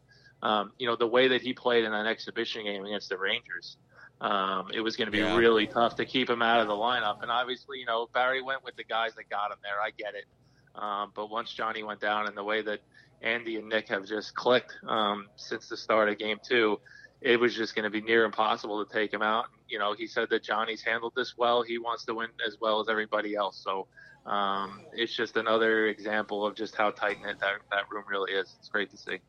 [0.45, 3.79] um, you know, the way that he played in that exhibition game against the Rangers,
[4.21, 5.37] um, it was going to be yeah.
[5.37, 7.23] really tough to keep him out of the lineup.
[7.23, 9.81] And obviously, you know, Barry went with the guys that got him there.
[9.81, 10.27] I get it.
[10.75, 12.81] Um, but once Johnny went down and the way that
[13.23, 16.79] Andy and Nick have just clicked um, since the start of game two,
[17.23, 19.47] it was just going to be near impossible to take him out.
[19.67, 21.63] You know, he said that Johnny's handled this well.
[21.63, 23.59] He wants to win as well as everybody else.
[23.65, 23.87] So
[24.27, 28.55] um, it's just another example of just how tight knit that, that room really is.
[28.59, 29.21] It's great to see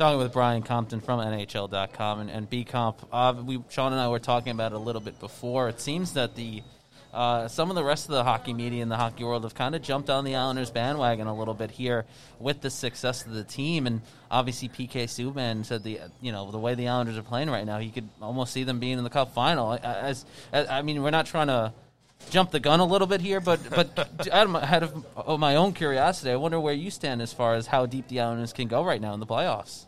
[0.00, 3.06] talking with Brian Compton from NHL.com and, and B Comp.
[3.12, 5.68] Uh, we Sean and I were talking about it a little bit before.
[5.68, 6.62] It seems that the
[7.12, 9.74] uh, some of the rest of the hockey media in the hockey world have kind
[9.74, 12.06] of jumped on the Islanders bandwagon a little bit here
[12.38, 16.58] with the success of the team, and obviously PK Subban said the you know the
[16.58, 19.10] way the Islanders are playing right now, he could almost see them being in the
[19.10, 19.74] Cup final.
[19.74, 21.74] As, as I mean, we're not trying to
[22.30, 23.98] jump the gun a little bit here, but but
[24.32, 24.82] out of out
[25.26, 28.20] of my own curiosity, I wonder where you stand as far as how deep the
[28.20, 29.84] Islanders can go right now in the playoffs.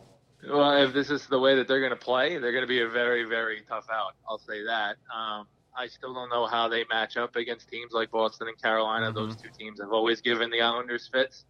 [0.49, 2.81] Well, if this is the way that they're going to play, they're going to be
[2.81, 4.15] a very, very tough out.
[4.29, 4.97] I'll say that.
[5.15, 9.07] Um, I still don't know how they match up against teams like Boston and Carolina.
[9.07, 9.17] Mm-hmm.
[9.17, 11.45] Those two teams have always given the Islanders fits.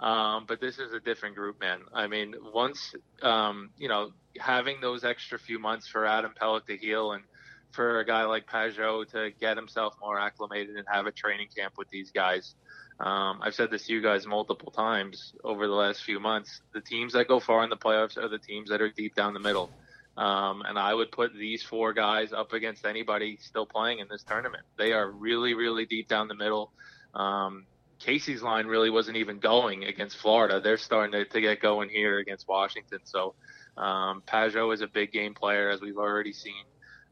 [0.00, 1.80] Um, but this is a different group, man.
[1.92, 6.76] I mean, once, um, you know, having those extra few months for Adam Pelech to
[6.76, 7.22] heal and
[7.70, 11.74] for a guy like Pageau to get himself more acclimated and have a training camp
[11.76, 12.54] with these guys,
[13.00, 16.60] um, I've said this to you guys multiple times over the last few months.
[16.72, 19.34] The teams that go far in the playoffs are the teams that are deep down
[19.34, 19.70] the middle.
[20.16, 24.22] Um, and I would put these four guys up against anybody still playing in this
[24.22, 24.62] tournament.
[24.78, 26.72] They are really, really deep down the middle.
[27.14, 27.66] Um,
[27.98, 30.60] Casey's line really wasn't even going against Florida.
[30.60, 33.00] They're starting to, to get going here against Washington.
[33.04, 33.34] So
[33.76, 36.64] um, Pageau is a big game player, as we've already seen.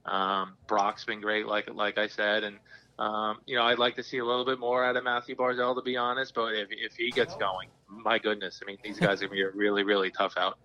[0.04, 2.58] Um, Brock's been great, like like I said, and
[3.02, 5.74] um, you know, I'd like to see a little bit more out of Mathew Barzal,
[5.74, 6.34] to be honest.
[6.34, 9.50] But if, if he gets going, my goodness, I mean, these guys are going to
[9.52, 10.56] be really, really tough out.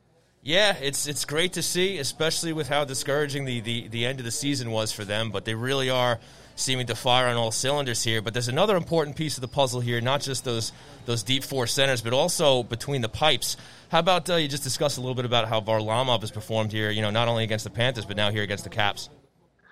[0.43, 4.26] Yeah, it's it's great to see, especially with how discouraging the, the, the end of
[4.26, 5.32] the season was for them.
[5.32, 6.19] But they really are
[6.56, 8.21] seeming to fire on all cylinders here.
[8.21, 10.71] But there's another important piece of the puzzle here, not just those
[11.08, 13.58] those deep four centers, but also between the pipes.
[13.89, 16.91] How about uh, you just discuss a little bit about how Varlamov has performed here?
[16.91, 19.10] You know, not only against the Panthers, but now here against the Caps.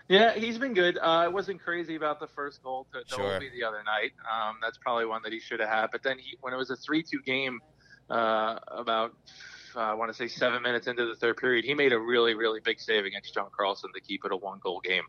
[0.08, 0.98] Yeah, he's been good.
[0.98, 3.40] Uh, I wasn't crazy about the first goal to, to sure.
[3.40, 4.12] the other night.
[4.32, 5.88] Um, that's probably one that he should have had.
[5.92, 7.60] But then he, when it was a three-two game,
[8.10, 9.14] uh, about
[9.76, 12.34] uh, I want to say seven minutes into the third period, he made a really,
[12.34, 15.04] really big save against John Carlson to keep it a one-goal game.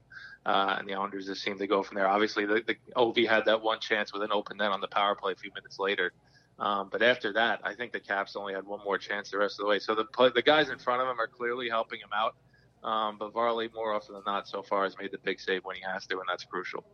[0.44, 2.08] Uh, and the Islanders just seemed to go from there.
[2.08, 5.14] Obviously, the, the Ovi had that one chance with an open net on the power
[5.14, 6.12] play a few minutes later.
[6.58, 9.60] Um, but after that, I think the Caps only had one more chance the rest
[9.60, 9.78] of the way.
[9.78, 12.34] So the the guys in front of him are clearly helping him out.
[12.86, 15.74] Um, but Varley, more often than not, so far has made the big save when
[15.74, 16.84] he has to, and that's crucial.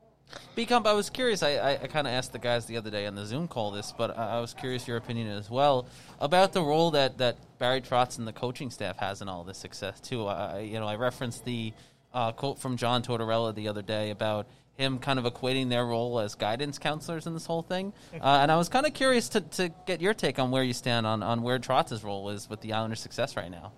[0.57, 1.43] Becomp, I was curious.
[1.43, 3.71] I, I, I kind of asked the guys the other day on the Zoom call
[3.71, 5.87] this, but I, I, was curious your opinion as well
[6.21, 9.59] about the role that, that Barry Trotz and the coaching staff has in all this
[9.59, 10.27] success too.
[10.27, 11.75] I, you know, I referenced the
[12.15, 16.19] uh, quote from John Tortorella the other day about him kind of equating their role
[16.19, 19.43] as guidance counselors in this whole thing, uh, and I was kind of curious to,
[19.43, 22.63] to get your take on where you stand on, on where Trotz's role is with
[22.63, 23.73] the Islanders' success right now.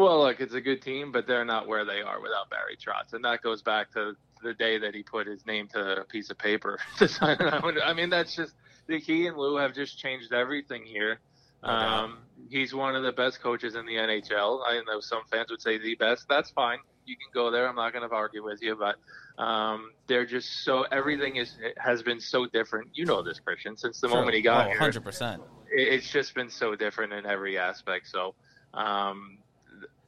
[0.00, 3.12] Well, look, it's a good team, but they're not where they are without Barry Trotz,
[3.12, 6.30] and that goes back to the day that he put his name to a piece
[6.30, 7.36] of paper to sign.
[7.38, 8.54] I mean, that's just
[8.86, 11.20] the he and Lou have just changed everything here.
[11.62, 14.62] Um, he's one of the best coaches in the NHL.
[14.66, 16.24] I know some fans would say the best.
[16.26, 16.78] That's fine.
[17.04, 17.68] You can go there.
[17.68, 18.96] I'm not going to argue with you, but
[19.42, 22.88] um, they're just so everything is has been so different.
[22.94, 24.16] You know this, Christian, since the sure.
[24.16, 24.80] moment he got oh, here.
[24.80, 25.40] 100%.
[25.70, 28.08] It's just been so different in every aspect.
[28.08, 28.34] So
[28.72, 29.38] um,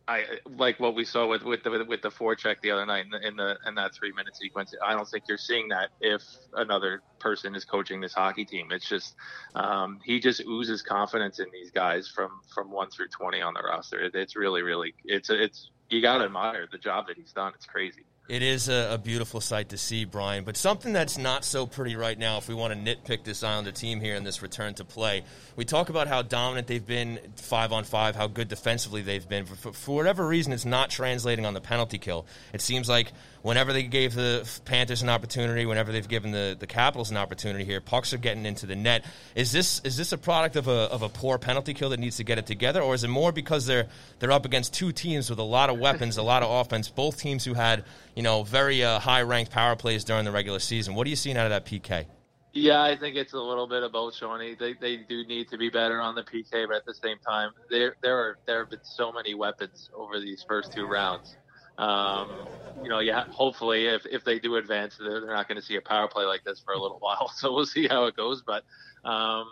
[0.09, 0.25] I
[0.57, 3.27] like what we saw with with the with the forecheck the other night in the,
[3.29, 4.75] in the in that three minute sequence.
[4.85, 6.23] I don't think you're seeing that if
[6.55, 8.69] another person is coaching this hockey team.
[8.73, 9.15] It's just
[9.55, 13.63] um, he just oozes confidence in these guys from from one through twenty on the
[13.63, 14.01] roster.
[14.01, 17.53] It, it's really really it's it's you got to admire the job that he's done.
[17.55, 18.05] It's crazy.
[18.33, 20.45] It is a, a, beautiful sight to see, Brian.
[20.45, 23.73] But something that's not so pretty right now, if we want to nitpick this Islander
[23.73, 27.73] team here in this return to play, we talk about how dominant they've been five
[27.73, 29.45] on five, how good defensively they've been.
[29.45, 32.25] For, for whatever reason, it's not translating on the penalty kill.
[32.55, 33.13] It seems like
[33.43, 37.65] whenever they gave the Panthers an opportunity, whenever they've given the, the Capitals an opportunity
[37.65, 39.05] here, pucks are getting into the net.
[39.35, 42.17] Is this is this a product of a, of a poor penalty kill that needs
[42.17, 43.87] to get it together, or is it more because they're
[44.19, 47.19] they're up against two teams with a lot of weapons, a lot of offense, both
[47.19, 50.95] teams who had you know, very uh, high ranked power plays during the regular season.
[50.95, 52.07] What are you seeing out of that PK?
[52.55, 54.57] Yeah, I think it's a little bit of both, Shawnee.
[54.59, 57.53] They they do need to be better on the PK, but at the same time,
[57.71, 61.35] there there are there have been so many weapons over these first two rounds.
[61.79, 62.47] Um,
[62.81, 63.25] you know, yeah.
[63.31, 66.25] Hopefully, if if they do advance, they're, they're not going to see a power play
[66.25, 67.31] like this for a little while.
[67.37, 68.43] So we'll see how it goes.
[68.47, 68.65] But
[69.09, 69.47] um,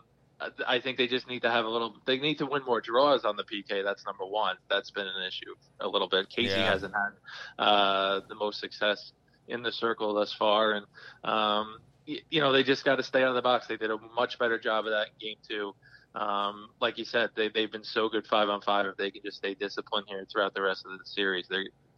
[0.66, 1.94] I think they just need to have a little.
[2.06, 3.85] They need to win more draws on the PK.
[3.85, 4.56] That's number one.
[4.68, 6.28] That's been an issue a little bit.
[6.28, 6.70] Casey yeah.
[6.70, 9.12] hasn't had uh, the most success
[9.48, 10.87] in the circle thus far, and
[11.24, 11.78] um,
[12.09, 13.66] y- you know they just got to stay out of the box.
[13.66, 15.74] They did a much better job of that in game two.
[16.14, 18.87] Um, like you said, they they've been so good five on five.
[18.87, 21.49] If they can just stay disciplined here throughout the rest of the series,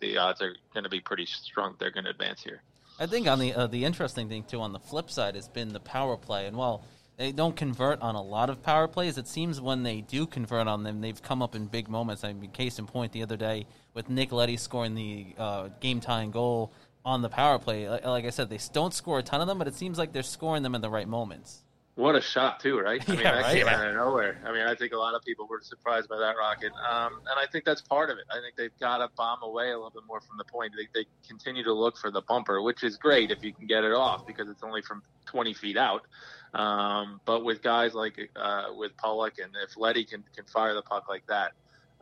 [0.00, 1.76] the odds are going to be pretty strong.
[1.78, 2.62] They're going to advance here.
[2.98, 5.72] I think on the uh, the interesting thing too on the flip side has been
[5.72, 6.84] the power play, and while
[7.16, 9.18] they don't convert on a lot of power plays.
[9.18, 12.24] It seems when they do convert on them, they've come up in big moments.
[12.24, 16.00] I mean, case in point, the other day with Nick Leddy scoring the uh, game
[16.00, 16.72] tying goal
[17.04, 17.88] on the power play.
[17.88, 20.12] Like, like, I said, they don't score a ton of them, but it seems like
[20.12, 21.62] they're scoring them in the right moments.
[21.94, 23.06] What a shot, too, right?
[23.06, 23.56] I mean, yeah, that right?
[23.56, 24.40] came out of nowhere.
[24.46, 26.72] I mean, I think a lot of people were surprised by that rocket.
[26.72, 28.24] Um, and I think that's part of it.
[28.30, 30.72] I think they've got to bomb away a little bit more from the point.
[30.76, 33.84] They, they continue to look for the bumper, which is great if you can get
[33.84, 36.06] it off because it's only from 20 feet out.
[36.54, 40.82] Um, but with guys like uh, with Pulock and if Leddy can, can fire the
[40.82, 41.52] puck like that,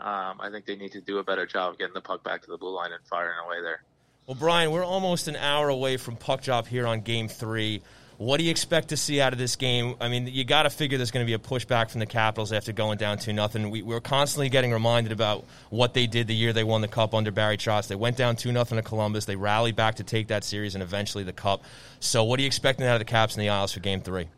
[0.01, 2.43] um, I think they need to do a better job of getting the puck back
[2.43, 3.83] to the blue line and firing away there.
[4.27, 7.83] Well, Brian, we're almost an hour away from puck drop here on Game Three.
[8.21, 9.95] What do you expect to see out of this game?
[9.99, 12.53] I mean, you got to figure there's going to be a pushback from the Capitals
[12.53, 13.71] after going down two nothing.
[13.71, 17.15] We, we're constantly getting reminded about what they did the year they won the Cup
[17.15, 17.89] under Barry Trotz.
[17.89, 19.25] They went down two nothing to Columbus.
[19.25, 21.65] They rallied back to take that series and eventually the Cup.
[22.01, 24.29] So, what are you expecting out of the Caps and the Isles for Game Three?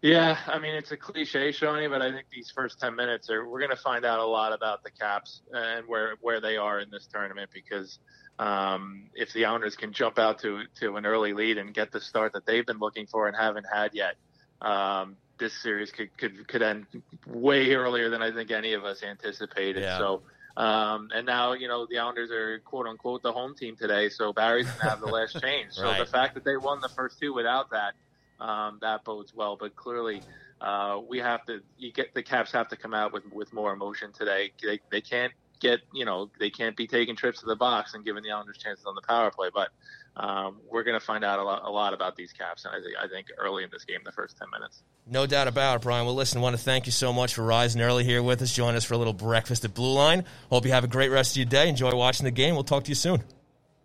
[0.00, 3.46] Yeah, I mean it's a cliche, Shoney, but I think these first ten minutes are
[3.46, 6.80] we're going to find out a lot about the Caps and where where they are
[6.80, 7.98] in this tournament because
[8.38, 12.00] um, if the Islanders can jump out to to an early lead and get the
[12.00, 14.16] start that they've been looking for and haven't had yet,
[14.60, 16.86] um, this series could could could end
[17.26, 19.82] way earlier than I think any of us anticipated.
[19.82, 19.98] Yeah.
[19.98, 20.22] So.
[20.58, 24.32] Um, and now, you know, the Islanders are quote unquote the home team today, so
[24.32, 25.72] Barry's going to have the last change.
[25.72, 25.98] So right.
[25.98, 27.92] the fact that they won the first two without that,
[28.40, 29.58] um, that bodes well.
[29.60, 30.22] But clearly,
[30.58, 31.60] uh, we have to.
[31.76, 34.52] You get the Caps have to come out with with more emotion today.
[34.62, 38.04] They they can't get you know they can't be taking trips to the box and
[38.04, 39.48] giving the Islanders chances on the power play.
[39.52, 39.70] But
[40.16, 42.78] um, we're going to find out a lot, a lot about these Caps, and I
[42.80, 44.82] think I think early in this game, the first ten minutes.
[45.06, 46.06] No doubt about it, Brian.
[46.06, 48.54] Well, listen, I want to thank you so much for rising early here with us.
[48.54, 50.24] Join us for a little breakfast at Blue Line.
[50.50, 51.68] Hope you have a great rest of your day.
[51.68, 52.54] Enjoy watching the game.
[52.54, 53.22] We'll talk to you soon.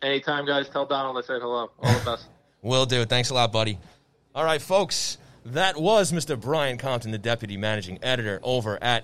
[0.02, 0.70] Anytime, guys.
[0.70, 1.70] Tell Donald I said hello.
[1.82, 2.26] All the best.
[2.62, 3.06] Will do.
[3.06, 3.78] Thanks a lot, buddy.
[4.34, 6.40] All right, folks, that was Mr.
[6.40, 9.04] Brian Compton, the deputy managing editor over at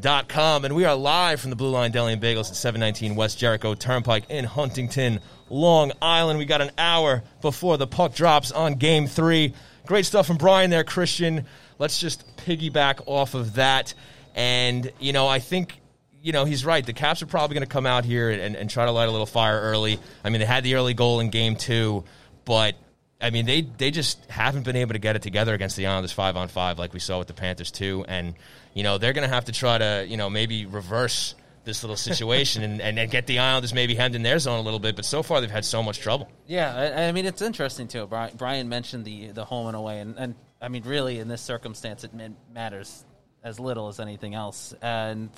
[0.00, 0.64] NHL.com.
[0.64, 3.74] And we are live from the Blue Line Deli and Bagels at 719 West Jericho
[3.74, 6.38] Turnpike in Huntington, Long Island.
[6.38, 9.54] We got an hour before the puck drops on game three.
[9.86, 11.46] Great stuff from Brian there, Christian.
[11.78, 13.94] Let's just piggyback off of that.
[14.34, 15.80] And, you know, I think
[16.22, 16.84] you know, he's right.
[16.84, 19.12] The Caps are probably going to come out here and, and try to light a
[19.12, 20.00] little fire early.
[20.24, 22.02] I mean, they had the early goal in game two,
[22.44, 22.74] but
[23.20, 26.12] I mean, they they just haven't been able to get it together against the Islanders
[26.12, 28.04] five on five like we saw with the Panthers too.
[28.06, 28.34] And
[28.74, 31.96] you know, they're going to have to try to you know maybe reverse this little
[31.96, 34.94] situation and, and, and, get the Islanders maybe hemmed in their zone a little bit.
[34.94, 36.30] But so far, they've had so much trouble.
[36.46, 38.06] Yeah, I, I mean, it's interesting too.
[38.06, 42.04] Brian mentioned the the home and away, and, and I mean, really, in this circumstance,
[42.04, 42.12] it
[42.52, 43.04] matters
[43.42, 44.74] as little as anything else.
[44.80, 45.30] And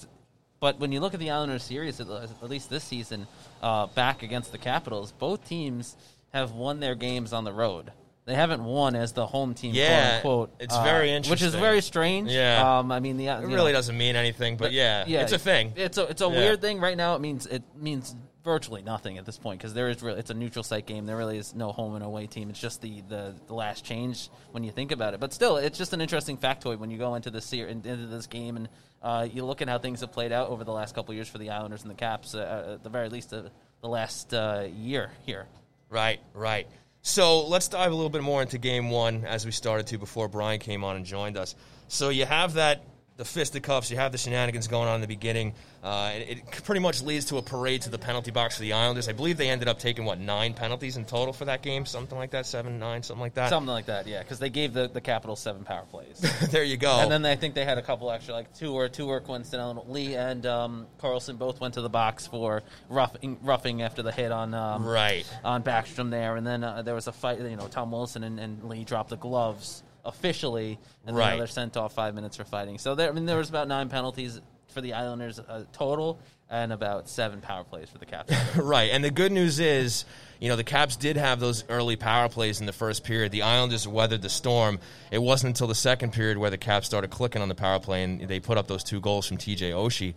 [0.60, 3.26] but when you look at the Islanders series, at, least this season,
[3.62, 5.96] uh, back against the Capitals, both teams
[6.32, 7.92] have won their games on the road.
[8.24, 10.50] They haven't won as the home team, yeah, quote unquote.
[10.60, 12.30] It's uh, very interesting, which is very strange.
[12.30, 15.22] Yeah, um, I mean, the, it really know, doesn't mean anything, but, but, yeah, yeah,
[15.22, 15.72] it's a thing.
[15.76, 16.36] It's a it's a yeah.
[16.36, 17.14] weird thing right now.
[17.14, 18.14] It means it means
[18.44, 21.06] virtually nothing at this point because there is really it's a neutral site game.
[21.06, 22.50] There really is no home and away team.
[22.50, 25.20] It's just the, the, the last change when you think about it.
[25.20, 28.56] But still, it's just an interesting factoid when you go into this into this game
[28.56, 28.68] and
[29.02, 31.38] uh, you look at how things have played out over the last couple years for
[31.38, 32.34] the Islanders and the Caps.
[32.34, 33.42] Uh, at the very least, uh,
[33.80, 35.46] the last uh, year here.
[35.90, 36.66] Right, right.
[37.02, 40.28] So let's dive a little bit more into game one as we started to before
[40.28, 41.54] Brian came on and joined us.
[41.88, 42.84] So you have that
[43.18, 45.52] the fisticuffs, you have the shenanigans going on in the beginning.
[45.82, 48.72] Uh, it, it, pretty much leads to a parade to the penalty box for the
[48.72, 49.08] Islanders.
[49.08, 52.16] I believe they ended up taking what nine penalties in total for that game, something
[52.16, 53.50] like that, seven, nine, something like that.
[53.50, 56.20] Something like that, yeah, because they gave the the Capitals seven power plays.
[56.52, 57.00] there you go.
[57.00, 59.20] And then they, I think they had a couple extra, like two or two were
[59.20, 59.84] coincidental.
[59.88, 64.30] Lee and um, Carlson both went to the box for roughing, roughing after the hit
[64.30, 67.40] on um, right on Backstrom there, and then uh, there was a fight.
[67.40, 71.30] You know, Tom Wilson and, and Lee dropped the gloves officially, and right.
[71.30, 72.78] then they're sent off five minutes for fighting.
[72.78, 76.18] So there, I mean, there was about nine penalties for the Islanders uh, total,
[76.50, 78.32] and about seven power plays for the Caps.
[78.56, 80.04] right, and the good news is,
[80.40, 83.32] you know, the Caps did have those early power plays in the first period.
[83.32, 84.78] The Islanders weathered the storm.
[85.10, 88.02] It wasn't until the second period where the Caps started clicking on the power play,
[88.02, 89.72] and they put up those two goals from T.J.
[89.72, 90.14] Oshie,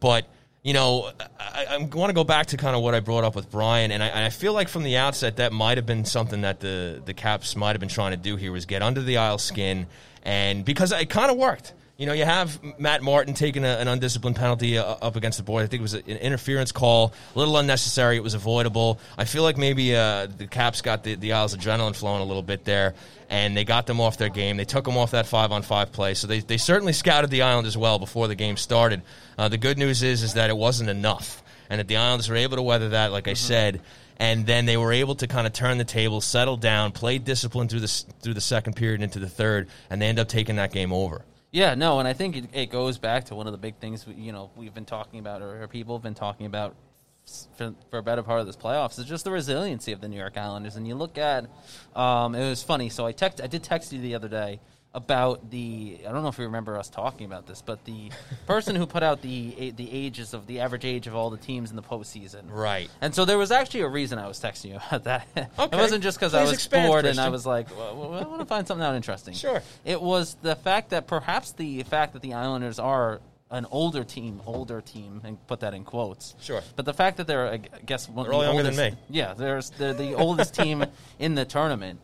[0.00, 0.26] but
[0.62, 3.34] you know, I, I want to go back to kind of what I brought up
[3.34, 6.42] with Brian, and I, I, feel like from the outset that might have been something
[6.42, 9.16] that the the Caps might have been trying to do here was get under the
[9.16, 9.86] Isle skin,
[10.22, 11.72] and because it kind of worked.
[12.00, 15.44] You know, you have Matt Martin taking a, an undisciplined penalty uh, up against the
[15.44, 15.64] board.
[15.64, 18.16] I think it was an interference call, a little unnecessary.
[18.16, 18.98] It was avoidable.
[19.18, 22.42] I feel like maybe uh, the Caps got the, the Isles adrenaline flowing a little
[22.42, 22.94] bit there,
[23.28, 24.56] and they got them off their game.
[24.56, 26.14] They took them off that five on five play.
[26.14, 29.02] So they, they certainly scouted the Island as well before the game started.
[29.36, 32.36] Uh, the good news is is that it wasn't enough, and that the Islanders were
[32.36, 33.46] able to weather that, like I mm-hmm.
[33.46, 33.80] said
[34.16, 37.68] and then they were able to kind of turn the table, settle down, play discipline
[37.68, 40.72] through the through the second period into the third, and they end up taking that
[40.72, 41.24] game over.
[41.52, 44.06] Yeah, no, and I think it, it goes back to one of the big things
[44.06, 46.76] we, you know we've been talking about, or, or people have been talking about
[47.56, 50.16] for, for, a better part of this playoffs is just the resiliency of the New
[50.16, 50.76] York Islanders.
[50.76, 51.46] And you look at,
[51.94, 52.88] um, it was funny.
[52.88, 54.60] So I text, I did text you the other day
[54.92, 58.10] about the I don't know if you remember us talking about this, but the
[58.46, 61.70] person who put out the the ages of the average age of all the teams
[61.70, 62.50] in the postseason.
[62.50, 62.90] Right.
[63.00, 65.28] And so there was actually a reason I was texting you about that.
[65.60, 65.76] Okay.
[65.76, 67.18] it wasn't just because I was expand, bored Christian.
[67.20, 69.34] and I was like, well, I want to find something out interesting.
[69.34, 69.62] Sure.
[69.84, 74.40] It was the fact that perhaps the fact that the Islanders are an older team,
[74.46, 76.34] older team, and put that in quotes.
[76.40, 76.62] Sure.
[76.76, 78.98] But the fact that they're, I guess, one they're the younger oldest, than me.
[79.10, 80.84] Yeah, there's they're the oldest team
[81.18, 82.00] in the tournament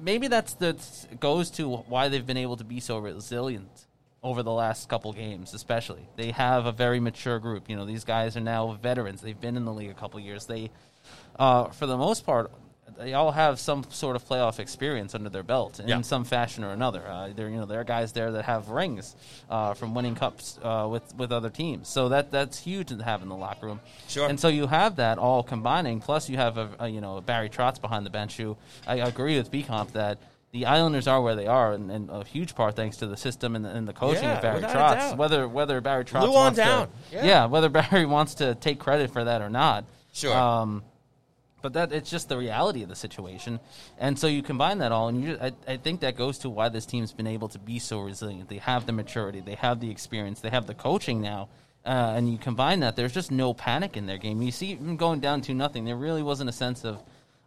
[0.00, 0.76] maybe that's the
[1.20, 3.86] goes to why they've been able to be so resilient
[4.22, 6.08] over the last couple games, especially.
[6.16, 7.68] They have a very mature group.
[7.68, 9.20] You know, these guys are now veterans.
[9.20, 10.46] They've been in the league a couple years.
[10.46, 10.70] They,
[11.38, 12.50] uh, for the most part,
[12.98, 16.00] they all have some sort of playoff experience under their belt in yeah.
[16.00, 17.06] some fashion or another.
[17.06, 19.16] Uh, there, you know, there are guys there that have rings
[19.50, 21.88] uh, from winning cups uh, with with other teams.
[21.88, 23.80] So that that's huge to have in the locker room.
[24.08, 24.28] Sure.
[24.28, 26.00] And so you have that all combining.
[26.00, 29.36] Plus, you have a, a you know Barry Trotz behind the bench who I agree
[29.36, 30.18] with BComp that
[30.52, 33.56] the Islanders are where they are, and, and, a huge part thanks to the system
[33.56, 35.16] and the, and the coaching yeah, of Barry Trotz.
[35.16, 36.88] Whether whether Barry Trotz wants down.
[36.88, 37.24] to, yeah.
[37.24, 37.46] yeah.
[37.46, 39.86] whether Barry wants to take credit for that or not.
[40.12, 40.36] Sure.
[40.36, 40.84] Um,
[41.62, 43.60] but that it's just the reality of the situation,
[43.98, 46.50] and so you combine that all, and you just, I, I think that goes to
[46.50, 48.48] why this team's been able to be so resilient.
[48.48, 51.48] They have the maturity, they have the experience, they have the coaching now,
[51.84, 52.96] uh, and you combine that.
[52.96, 54.40] There's just no panic in their game.
[54.42, 55.84] You see, them going down to nothing.
[55.84, 57.02] There really wasn't a sense of,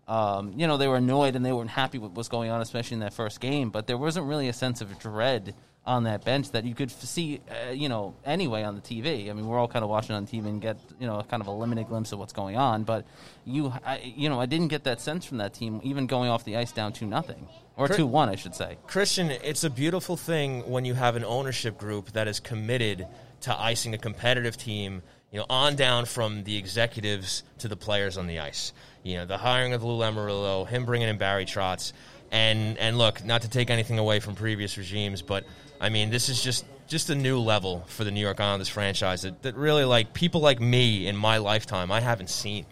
[0.08, 2.62] um, you know, they were annoyed and they weren't happy with what was going on,
[2.62, 3.70] especially in that first game.
[3.70, 5.56] But there wasn't really a sense of dread
[5.86, 9.30] on that bench that you could see, uh, you know, anyway on the TV.
[9.30, 11.48] I mean, we're all kind of watching on TV and get, you know, kind of
[11.48, 12.84] a limited glimpse of what's going on.
[12.84, 13.06] But
[13.46, 16.44] you, I, you know, I didn't get that sense from that team, even going off
[16.44, 18.78] the ice down two nothing or two one, I should say.
[18.88, 23.08] Christian, it's a beautiful thing when you have an ownership group that is committed
[23.42, 28.18] to icing a competitive team you know, on down from the executives to the players
[28.18, 28.74] on the ice.
[29.04, 31.94] You know, the hiring of Lou Lamoriello, him bringing in Barry Trotz,
[32.32, 35.46] and and look, not to take anything away from previous regimes, but
[35.80, 39.24] I mean, this is just just a new level for the New York Islanders franchise
[39.24, 42.66] that, that really like people like me in my lifetime I haven't seen.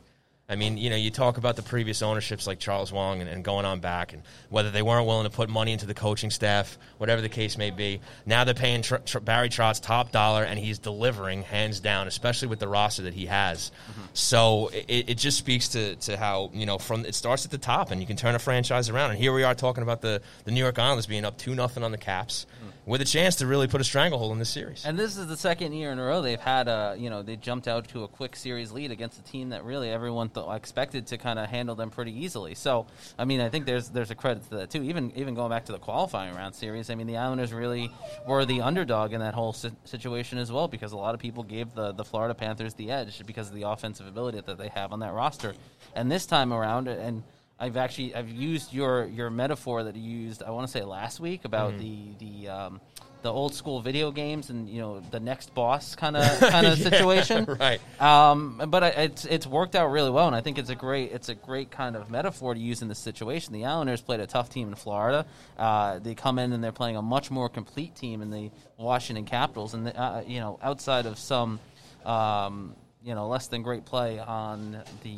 [0.49, 3.45] I mean, you know, you talk about the previous ownerships like Charles Wang and, and,
[3.45, 6.78] going on back, and whether they weren't willing to put money into the coaching staff,
[6.97, 8.01] whatever the case may be.
[8.26, 12.49] Now they're paying Tr- Tr- Barry Trotz top dollar, and he's delivering hands down, especially
[12.49, 13.72] with the roster that he has.
[13.89, 14.01] Mm-hmm.
[14.14, 17.58] So it, it just speaks to, to how you know from it starts at the
[17.58, 19.12] top, and you can turn a franchise around.
[19.12, 21.84] And here we are talking about the, the New York Islanders being up two nothing
[21.84, 22.45] on the Caps.
[22.86, 24.86] With a chance to really put a stranglehold in this series.
[24.86, 27.38] And this is the second year in a row they've had a you know they
[27.38, 31.08] jumped out to a quick series lead against a team that really everyone th- expected
[31.08, 32.56] to kind of handle them pretty easily.
[32.56, 34.84] So I mean I think there's there's a credit to that too.
[34.84, 37.90] Even even going back to the qualifying round series, I mean the Islanders really
[38.28, 41.44] were the underdog in that whole si- situation as well because a lot of people
[41.44, 44.92] gave the the Florida Panthers the edge because of the offensive ability that they have
[44.92, 45.54] on that roster.
[45.96, 47.24] And this time around and
[47.64, 51.22] I've actually I've used your your metaphor that you used I want to say last
[51.22, 52.18] week about mm-hmm.
[52.20, 52.82] the the um,
[53.22, 56.78] the old school video games and you know the next boss kind of kind of
[56.78, 57.45] yeah, situation.
[57.59, 57.80] right.
[58.01, 61.14] Um, but I, it's it's worked out really well and I think it's a great
[61.14, 63.53] it's a great kind of metaphor to use in this situation.
[63.53, 65.26] The Islanders played a tough team in Florida.
[65.57, 69.24] Uh, they come in and they're playing a much more complete team in the Washington
[69.24, 71.61] Capitals and the, uh, you know outside of some
[72.03, 75.18] um, you know less than great play on the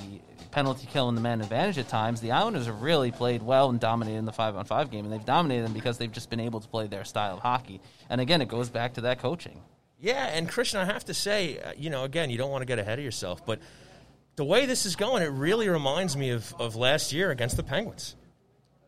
[0.51, 2.21] penalty kill and the man advantage at times.
[2.21, 5.13] The Islanders have really played well and dominated in the five on five game, and
[5.13, 7.81] they've dominated them because they've just been able to play their style of hockey.
[8.09, 9.61] And again, it goes back to that coaching.
[9.99, 12.65] Yeah, and Christian, I have to say, uh, you know, again, you don't want to
[12.65, 13.59] get ahead of yourself, but
[14.35, 17.63] the way this is going, it really reminds me of, of last year against the
[17.63, 18.15] Penguins.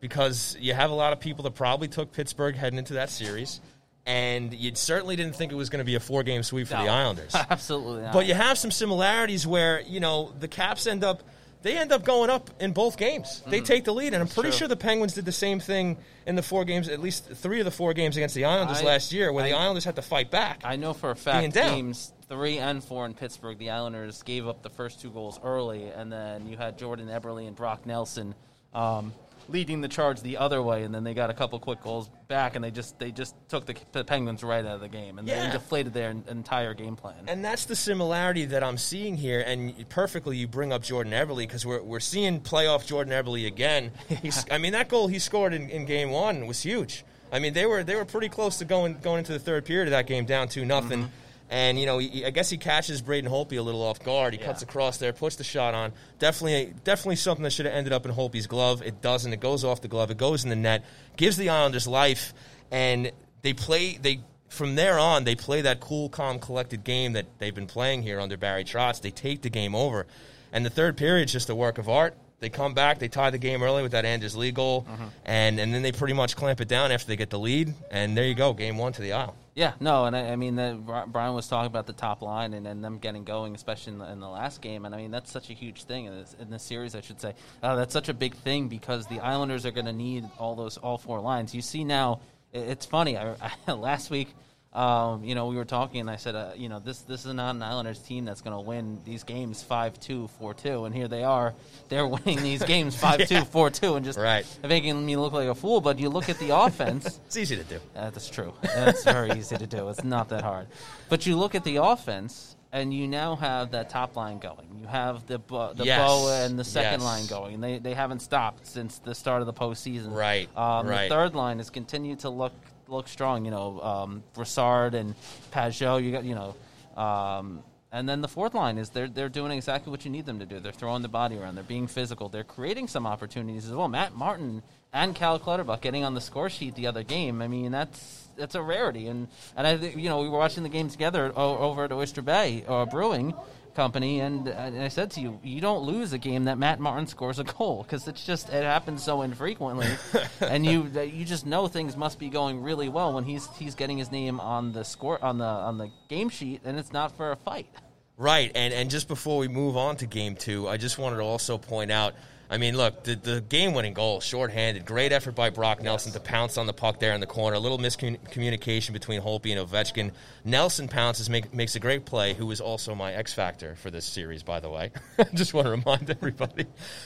[0.00, 3.60] Because you have a lot of people that probably took Pittsburgh heading into that series
[4.08, 6.74] and you certainly didn't think it was going to be a four game sweep for
[6.74, 7.34] no, the Islanders.
[7.34, 8.14] Absolutely not.
[8.14, 11.22] But you have some similarities where, you know, the Caps end up
[11.60, 13.42] they end up going up in both games.
[13.44, 13.50] Mm.
[13.50, 16.36] They take the lead, and I'm pretty sure the Penguins did the same thing in
[16.36, 19.12] the four games, at least three of the four games against the Islanders I, last
[19.12, 20.62] year, where I, the Islanders had to fight back.
[20.64, 24.62] I know for a fact games three and four in Pittsburgh, the Islanders gave up
[24.62, 28.34] the first two goals early, and then you had Jordan Eberle and Brock Nelson.
[28.72, 29.12] Um,
[29.48, 32.54] leading the charge the other way, and then they got a couple quick goals back,
[32.54, 35.26] and they just they just took the, the Penguins right out of the game, and
[35.26, 35.46] yeah.
[35.46, 37.24] they deflated their entire game plan.
[37.26, 39.42] And that's the similarity that I'm seeing here.
[39.44, 43.92] And perfectly, you bring up Jordan Eberle because we're we're seeing playoff Jordan Eberle again.
[44.22, 47.04] He's, I mean, that goal he scored in, in game one was huge.
[47.32, 49.88] I mean, they were they were pretty close to going going into the third period
[49.88, 51.04] of that game down two nothing.
[51.04, 54.34] Mm-hmm and you know, he, I guess he catches Braden Holtby a little off guard.
[54.34, 54.46] He yeah.
[54.46, 55.92] cuts across there, puts the shot on.
[56.18, 58.82] Definitely, definitely something that should have ended up in Holtby's glove.
[58.82, 59.32] It doesn't.
[59.32, 60.10] It goes off the glove.
[60.10, 60.84] It goes in the net.
[61.16, 62.34] Gives the Islanders life,
[62.70, 63.98] and they play.
[64.00, 68.02] They from there on, they play that cool, calm, collected game that they've been playing
[68.02, 69.00] here under Barry Trotz.
[69.00, 70.06] They take the game over,
[70.52, 72.16] and the third period is just a work of art.
[72.40, 75.06] They come back, they tie the game early with that Anders Lee goal, mm-hmm.
[75.24, 78.16] and, and then they pretty much clamp it down after they get the lead, and
[78.16, 79.34] there you go, game one to the Isle.
[79.56, 82.64] Yeah, no, and I, I mean, the, Brian was talking about the top line and,
[82.64, 85.32] and them getting going, especially in the, in the, last game, and I mean that's
[85.32, 87.34] such a huge thing in this, in this series, I should say.
[87.60, 90.76] Uh, that's such a big thing because the Islanders are going to need all those
[90.76, 91.56] all four lines.
[91.56, 92.20] You see now,
[92.52, 93.16] it's funny.
[93.16, 93.34] I,
[93.66, 94.28] I, last week
[94.72, 97.32] um, you know, we were talking, and I said, uh, you know, this this is
[97.32, 101.24] not an Islanders team that's going to win these games 5-2, 4-2, and here they
[101.24, 101.54] are.
[101.88, 103.44] They're winning these games 5-2, yeah.
[103.44, 104.46] 4-2, and just right.
[104.62, 105.80] making me look like a fool.
[105.80, 107.18] But you look at the offense.
[107.26, 107.80] it's easy to do.
[107.96, 108.52] Uh, that's true.
[108.62, 109.88] That's very easy to do.
[109.88, 110.66] It's not that hard.
[111.08, 114.66] But you look at the offense, and you now have that top line going.
[114.78, 115.98] You have the the yes.
[115.98, 117.02] bow and the second yes.
[117.02, 117.54] line going.
[117.54, 120.14] And they they haven't stopped since the start of the postseason.
[120.14, 120.48] Right.
[120.56, 121.08] Um, right.
[121.08, 122.52] The third line has continued to look
[122.88, 123.44] look strong.
[123.44, 125.14] You know, um, Brassard and
[125.52, 126.02] Pageau.
[126.02, 126.54] You got you know.
[127.00, 130.38] Um, and then the fourth line is they're they're doing exactly what you need them
[130.40, 130.60] to do.
[130.60, 131.54] They're throwing the body around.
[131.54, 132.28] They're being physical.
[132.28, 133.88] They're creating some opportunities as well.
[133.88, 134.62] Matt Martin
[134.92, 137.40] and Cal Clutterbuck getting on the score sheet the other game.
[137.40, 139.06] I mean, that's that's a rarity.
[139.06, 142.20] And and I think you know we were watching the game together over at Oyster
[142.20, 143.32] Bay uh, Brewing,
[143.78, 147.06] company, and, and, I said to you, you don't lose a game that Matt Martin
[147.06, 149.86] scores a goal because it's just it happens so infrequently,
[150.40, 153.96] and you you just know things must be going really well when he's he's getting
[153.96, 157.30] his name on the score on the on the game sheet, and it's not for
[157.30, 157.68] a fight.
[158.16, 161.22] Right, and and just before we move on to game two, I just wanted to
[161.22, 162.14] also point out.
[162.50, 166.20] I mean, look, the, the game winning goal, shorthanded, great effort by Brock Nelson to
[166.20, 167.56] pounce on the puck there in the corner.
[167.56, 170.12] A little miscommunication between Holtby and Ovechkin.
[170.46, 174.06] Nelson pounces, make, makes a great play, who is also my X Factor for this
[174.06, 174.92] series, by the way.
[175.34, 176.64] just want to remind everybody.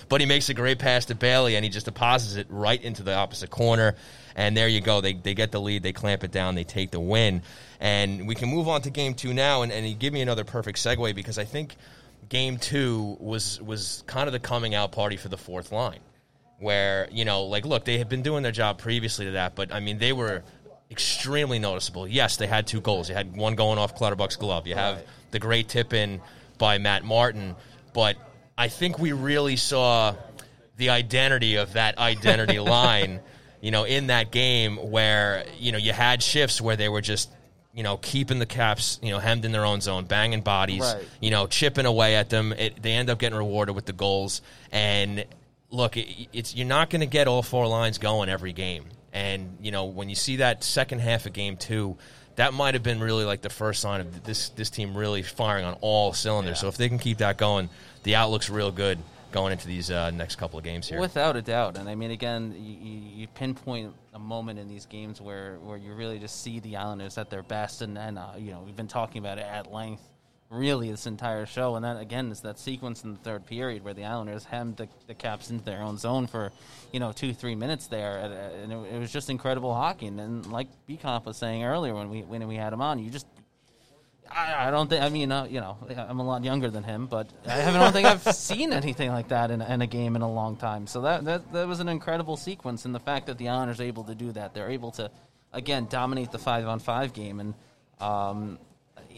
[0.09, 3.03] But he makes a great pass to Bailey, and he just deposits it right into
[3.03, 3.97] the opposite corner.
[4.37, 5.01] And there you go.
[5.01, 7.43] They, they get the lead, they clamp it down, they take the win.
[7.81, 10.79] And we can move on to game two now, and, and give me another perfect
[10.79, 11.75] segue because I think–
[12.29, 16.01] game two was was kind of the coming out party for the fourth line,
[16.59, 19.73] where you know, like, look, they had been doing their job previously to that, but
[19.73, 20.43] I mean, they were
[20.91, 22.07] extremely noticeable.
[22.07, 23.09] Yes, they had two goals.
[23.09, 24.67] You had one going off Clutterbuck's glove.
[24.67, 25.07] You have right.
[25.31, 26.21] the great tip in
[26.59, 27.57] by Matt Martin,
[27.95, 28.17] but
[28.57, 30.15] I think we really saw
[30.77, 33.21] the identity of that identity line.
[33.61, 37.31] You know, in that game where you know you had shifts where they were just
[37.75, 41.05] you know, keeping the caps, you know, hemmed in their own zone, banging bodies, right.
[41.21, 42.53] you know, chipping away at them.
[42.53, 44.43] It, they end up getting rewarded with the goals.
[44.71, 45.25] And
[45.71, 48.85] look, it, it's you're not going to get all four lines going every game.
[49.13, 51.97] And you know, when you see that second half of game two,
[52.37, 55.65] that might have been really like the first sign of this this team really firing
[55.65, 56.59] on all cylinders.
[56.59, 56.63] Yeah.
[56.63, 57.71] So if they can keep that going,
[58.03, 58.99] the outlook's real good
[59.33, 61.01] going into these uh, next couple of games here.
[61.01, 65.21] Without a doubt, and I mean, again, you, you, pinpoint a moment in these games
[65.21, 68.53] where, where you really just see the Islanders at their best, and then uh, you
[68.53, 70.03] know we've been talking about it at length,
[70.51, 73.95] really this entire show, and that again is that sequence in the third period where
[73.95, 76.53] the Islanders hemmed the, the Caps into their own zone for
[76.93, 80.07] you know two three minutes there, and, it, it, was just incredible hockey.
[80.07, 82.99] And, and like B Comp was saying earlier when we when we had him on,
[82.99, 83.27] you just
[84.31, 85.03] I, I don't think.
[85.03, 87.85] I mean, uh, you know, I'm a lot younger than him, but I, haven't, I
[87.85, 90.87] don't think I've seen anything like that in, in, a game in a long time.
[90.87, 94.05] So that, that that was an incredible sequence, and the fact that the are able
[94.05, 95.11] to do that, they're able to
[95.53, 97.55] again dominate the five on five game, and
[98.01, 98.59] um,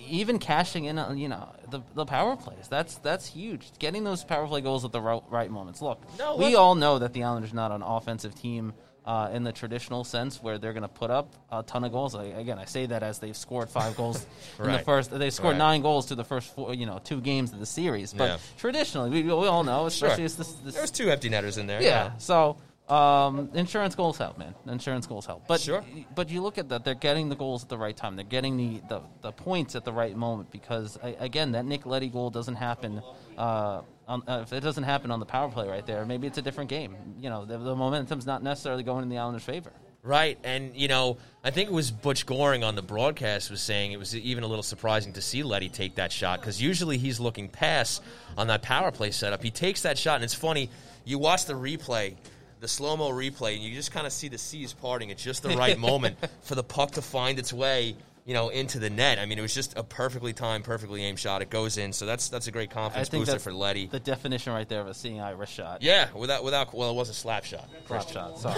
[0.08, 2.68] even cashing in, uh, you know, the the power plays.
[2.68, 3.70] That's that's huge.
[3.78, 5.82] Getting those power play goals at the right, right moments.
[5.82, 8.72] Look, no, we all know that the Islanders are not an offensive team
[9.04, 12.14] uh, in the traditional sense, where they're going to put up a ton of goals.
[12.14, 14.26] Like, again, I say that as they've scored five goals
[14.58, 14.66] right.
[14.66, 15.10] in the first.
[15.10, 15.58] They scored right.
[15.58, 18.12] nine goals to the first, four, you know, two games of the series.
[18.12, 18.38] But yeah.
[18.56, 20.36] traditionally, we, we all know, especially sure.
[20.36, 21.82] this, this, there's two empty netters in there.
[21.82, 21.88] Yeah.
[21.88, 22.16] yeah.
[22.18, 22.56] So
[22.88, 24.54] um, insurance goals help, man.
[24.68, 25.46] Insurance goals help.
[25.48, 25.82] But sure.
[26.14, 28.16] but you look at that; they're getting the goals at the right time.
[28.16, 32.08] They're getting the, the, the points at the right moment because again, that Nick Leddy
[32.08, 33.02] goal doesn't happen.
[33.38, 36.36] Uh, on, uh, if it doesn't happen on the power play right there, maybe it's
[36.36, 36.94] a different game.
[37.18, 39.72] You know, the, the momentum's not necessarily going in the Islanders' favor.
[40.02, 43.92] Right, and you know, I think it was Butch Goring on the broadcast was saying
[43.92, 47.18] it was even a little surprising to see Leddy take that shot because usually he's
[47.18, 48.02] looking past
[48.36, 49.42] on that power play setup.
[49.42, 50.68] He takes that shot, and it's funny.
[51.06, 52.16] You watch the replay,
[52.64, 55.42] the slow mo replay, and you just kind of see the seas parting at just
[55.42, 57.94] the right moment for the puck to find its way
[58.26, 59.18] you know, into the net.
[59.18, 61.42] I mean, it was just a perfectly timed, perfectly aimed shot.
[61.42, 63.86] It goes in, so that's that's a great confidence booster for Leddy.
[63.86, 65.82] The definition right there of a seeing eye wrist shot.
[65.82, 67.68] Yeah, without without well, it was a slap shot.
[67.86, 68.38] Slap shot.
[68.38, 68.56] Sorry,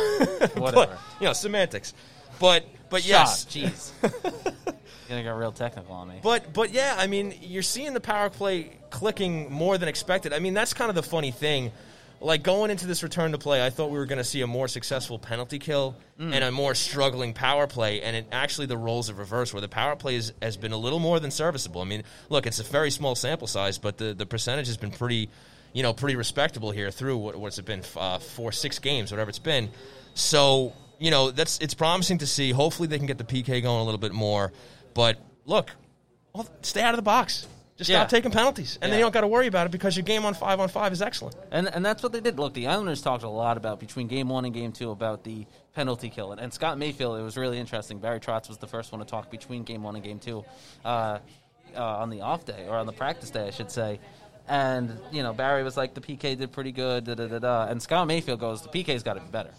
[0.54, 0.72] whatever.
[0.72, 1.94] but, you know, semantics.
[2.38, 3.90] But but shot, yes, jeez.
[5.08, 6.20] gonna get real technical on me.
[6.22, 10.32] But but yeah, I mean, you're seeing the power play clicking more than expected.
[10.32, 11.72] I mean, that's kind of the funny thing
[12.20, 14.46] like going into this return to play, I thought we were going to see a
[14.46, 16.32] more successful penalty kill mm.
[16.32, 18.02] and a more struggling power play.
[18.02, 20.78] And it, actually, the roles have reversed, where the power play is, has been a
[20.78, 21.80] little more than serviceable.
[21.80, 24.90] I mean, look, it's a very small sample size, but the, the percentage has been
[24.90, 25.28] pretty,
[25.72, 29.28] you know, pretty respectable here through what, what's it been uh, four, six games, whatever
[29.28, 29.70] it's been.
[30.14, 32.50] So you know, that's it's promising to see.
[32.50, 34.52] Hopefully, they can get the PK going a little bit more.
[34.94, 35.70] But look,
[36.62, 37.46] stay out of the box.
[37.76, 37.98] Just yeah.
[37.98, 38.92] stop taking penalties, and yeah.
[38.92, 40.94] then you don't got to worry about it because your game on five on five
[40.94, 41.36] is excellent.
[41.50, 42.38] And and that's what they did.
[42.38, 45.46] Look, the Islanders talked a lot about between game one and game two about the
[45.74, 47.18] penalty kill, and, and Scott Mayfield.
[47.18, 47.98] It was really interesting.
[47.98, 50.42] Barry Trotz was the first one to talk between game one and game two,
[50.86, 51.18] uh,
[51.76, 54.00] uh, on the off day or on the practice day, I should say.
[54.48, 57.66] And you know, Barry was like, the PK did pretty good, da da da da.
[57.66, 59.50] And Scott Mayfield goes, the PK's got to be better.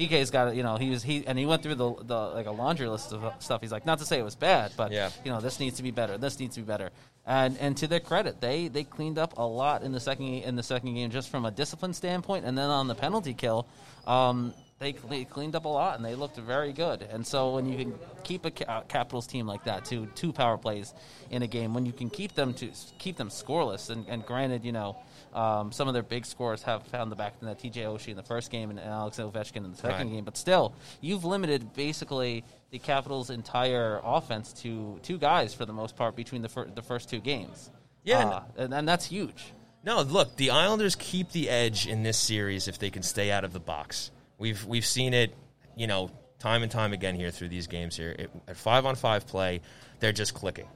[0.00, 0.54] PK's got it.
[0.54, 3.12] You know, he was he and he went through the, the like a laundry list
[3.12, 3.60] of stuff.
[3.60, 5.10] He's like, not to say it was bad, but yeah.
[5.24, 6.16] you know, this needs to be better.
[6.16, 6.90] This needs to be better.
[7.26, 10.56] And and to their credit, they they cleaned up a lot in the second in
[10.56, 13.66] the second game, just from a discipline standpoint, and then on the penalty kill.
[14.06, 17.02] Um, they, they cleaned up a lot and they looked very good.
[17.02, 20.94] And so when you can keep a Capitals team like that to two power plays
[21.30, 24.64] in a game, when you can keep them to keep them scoreless, and, and granted,
[24.64, 24.96] you know,
[25.34, 28.16] um, some of their big scores have found the back in that TJ Oshie in
[28.16, 30.14] the first game and Alex Ovechkin in the second right.
[30.14, 30.24] game.
[30.24, 30.72] But still,
[31.02, 36.40] you've limited basically the Capitals' entire offense to two guys for the most part between
[36.40, 37.70] the, fir- the first two games.
[38.02, 39.52] Yeah, uh, and, and that's huge.
[39.84, 43.44] No, look, the Islanders keep the edge in this series if they can stay out
[43.44, 44.10] of the box.
[44.40, 45.34] We've we've seen it,
[45.76, 46.10] you know,
[46.40, 48.16] time and time again here through these games here.
[48.18, 49.60] It, at five on five play,
[50.00, 50.66] they're just clicking.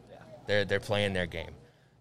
[0.47, 1.51] They're they're playing their game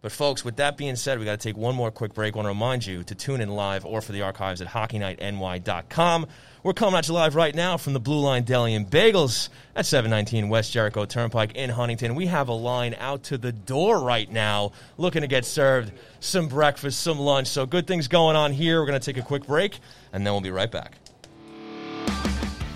[0.01, 2.35] But folks, with that being said, we got to take one more quick break.
[2.35, 6.27] I want to remind you to tune in live or for the archives at HockeyNightNY.com.
[6.63, 9.47] We're coming at you live right now from the Blue Line Deli and Bagels
[9.77, 12.15] at 719 West Jericho Turnpike in Huntington.
[12.15, 16.49] We have a line out to the door right now looking to get served some
[16.49, 17.47] breakfast, some lunch.
[17.47, 18.81] So good things going on here.
[18.81, 19.79] We're going to take a quick break
[20.11, 20.97] and then we'll be right back.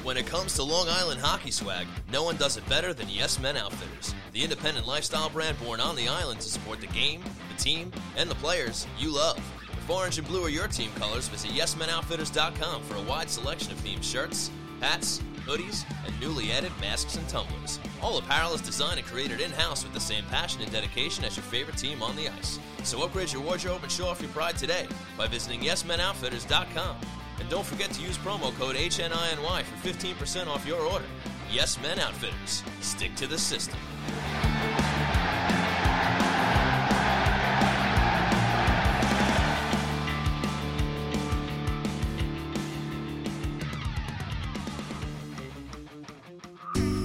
[0.03, 3.39] When it comes to Long Island hockey swag, no one does it better than Yes
[3.39, 7.21] Men Outfitters, the independent lifestyle brand born on the island to support the game,
[7.55, 9.37] the team, and the players you love.
[9.69, 13.79] If orange and blue are your team colors, visit YesMenOutfitters.com for a wide selection of
[13.79, 14.49] themed shirts,
[14.79, 17.79] hats, hoodies, and newly added masks and tumblers.
[18.01, 21.35] All apparel is designed and created in house with the same passion and dedication as
[21.35, 22.59] your favorite team on the ice.
[22.83, 26.97] So upgrade your wardrobe and show off your pride today by visiting YesMenOutfitters.com.
[27.39, 31.05] And don't forget to use promo code HNINY for 15% off your order.
[31.51, 32.63] Yes Men Outfitters.
[32.81, 33.79] Stick to the system.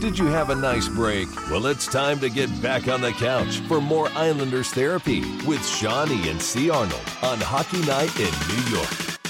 [0.02, 1.28] Did you have a nice break?
[1.48, 6.28] Well, it's time to get back on the couch for more Islanders therapy with Shawnee
[6.28, 6.70] and C.
[6.70, 9.21] Arnold on Hockey Night in New York.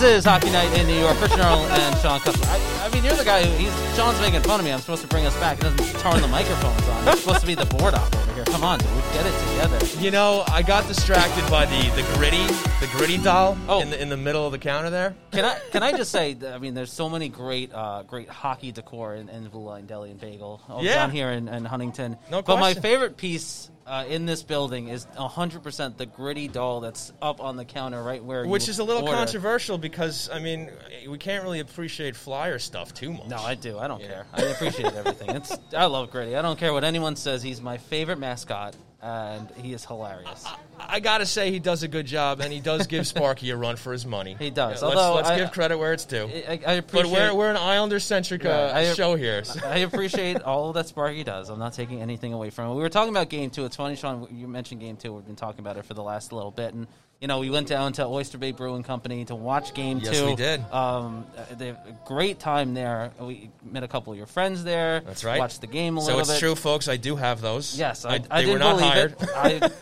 [0.00, 1.14] This is Hockey Night in New York.
[1.18, 2.18] Christian Arnold and Sean.
[2.24, 4.72] I, I mean, you're the guy who he's Sean's making fun of me.
[4.72, 5.58] I'm supposed to bring us back.
[5.58, 7.06] He doesn't turn the microphones on.
[7.08, 8.29] It's supposed to be the board op over here.
[8.52, 10.00] Come on, dude, get it together.
[10.02, 12.44] You know, I got distracted by the, the gritty
[12.80, 13.80] the gritty doll Oh.
[13.80, 15.14] in the in the middle of the counter there.
[15.32, 16.36] Can I can I just say?
[16.46, 20.10] I mean, there's so many great uh, great hockey decor in, in Blue Line Deli
[20.10, 20.94] and Bagel Yeah.
[20.96, 22.16] down here in, in Huntington.
[22.30, 22.44] No question.
[22.46, 27.40] but my favorite piece uh, in this building is 100% the gritty doll that's up
[27.40, 29.16] on the counter right where Which is a little order.
[29.16, 30.70] controversial because I mean
[31.08, 33.26] we can't really appreciate flyer stuff too much.
[33.28, 33.78] No, I do.
[33.78, 34.26] I don't care.
[34.32, 35.30] I appreciate everything.
[35.30, 36.36] It's I love Gritty.
[36.36, 37.42] I don't care what anyone says.
[37.42, 38.39] He's my favorite mascot,
[39.02, 40.46] and he is hilarious.
[40.78, 43.76] I gotta say he does a good job and he does give Sparky a run
[43.76, 44.36] for his money.
[44.38, 44.82] He does.
[44.82, 46.26] Yeah, let's Although let's I- give credit where it's due.
[46.26, 47.12] I, I but appreciate.
[47.12, 48.72] we're we're an Islander centric uh.
[48.74, 49.42] I- show here.
[49.44, 51.48] so- I appreciate all that Sparky does.
[51.48, 52.74] I'm not taking anything away from it.
[52.74, 53.64] We were talking about game two.
[53.64, 54.26] It's funny, Sean.
[54.30, 55.12] You mentioned game two.
[55.14, 56.86] We've been talking about it for the last little bit, and
[57.20, 60.26] you know we went down to Oyster Bay Brewing Company to watch game Yes, two.
[60.26, 60.60] we did.
[60.72, 61.26] Um,
[61.58, 63.12] they had a great time there.
[63.20, 65.00] We met a couple of your friends there.
[65.00, 65.38] That's right.
[65.38, 66.26] Watched the game a so little bit.
[66.28, 66.88] So it's true, folks.
[66.88, 67.78] I do have those.
[67.78, 69.16] Yes, I, I, they didn't were not believe hired.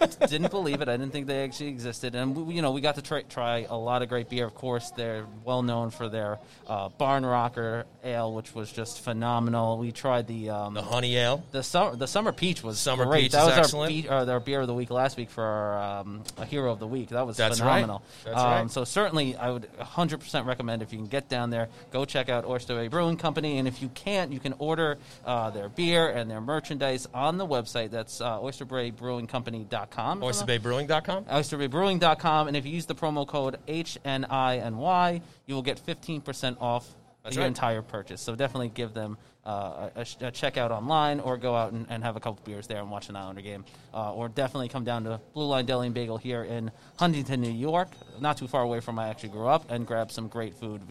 [0.01, 0.19] it.
[0.21, 0.89] I didn't believe it.
[0.89, 2.17] I didn't think they actually existed.
[2.17, 4.45] And we, you know, we got to try, try a lot of great beer.
[4.45, 9.79] Of course, they're well known for their uh, Barn Rocker ale, which was just phenomenal.
[9.79, 11.45] We tried the um, the honey ale.
[11.53, 13.23] the summer the summer peach was Summer great.
[13.25, 13.93] peach that is was excellent.
[14.11, 16.73] our, be- uh, our beer of the week last week for our um, a hero
[16.73, 17.11] of the week.
[17.11, 17.67] That was That's right.
[17.67, 18.03] phenomenal.
[18.25, 18.71] That's um, right.
[18.71, 22.45] So certainly, I would 100% recommend if you can get down there, go check out
[22.45, 26.29] Oyster Bay Brewing Company, and if you can't, you can order uh, their beer and
[26.29, 27.91] their merchandise on the website.
[27.91, 30.21] That's uh, oysterbaybrewingcompany.com.
[30.21, 31.25] OysterBayBrewing.com.
[31.25, 36.89] oysterbaybrewing.com, and if you use the promo code HNINY, you will get 15% off
[37.23, 37.49] That's your right.
[37.49, 38.21] entire purchase.
[38.21, 39.19] So definitely give them
[39.49, 42.67] uh, a, a check out online or go out and, and have a couple beers
[42.67, 43.65] there and watch an Islander game.
[43.95, 47.51] Uh, or definitely come down to Blue Line Deli and Bagel here in Huntington, New
[47.51, 47.89] York,
[48.21, 50.83] not too far away from where I actually grew up, and grab some great food.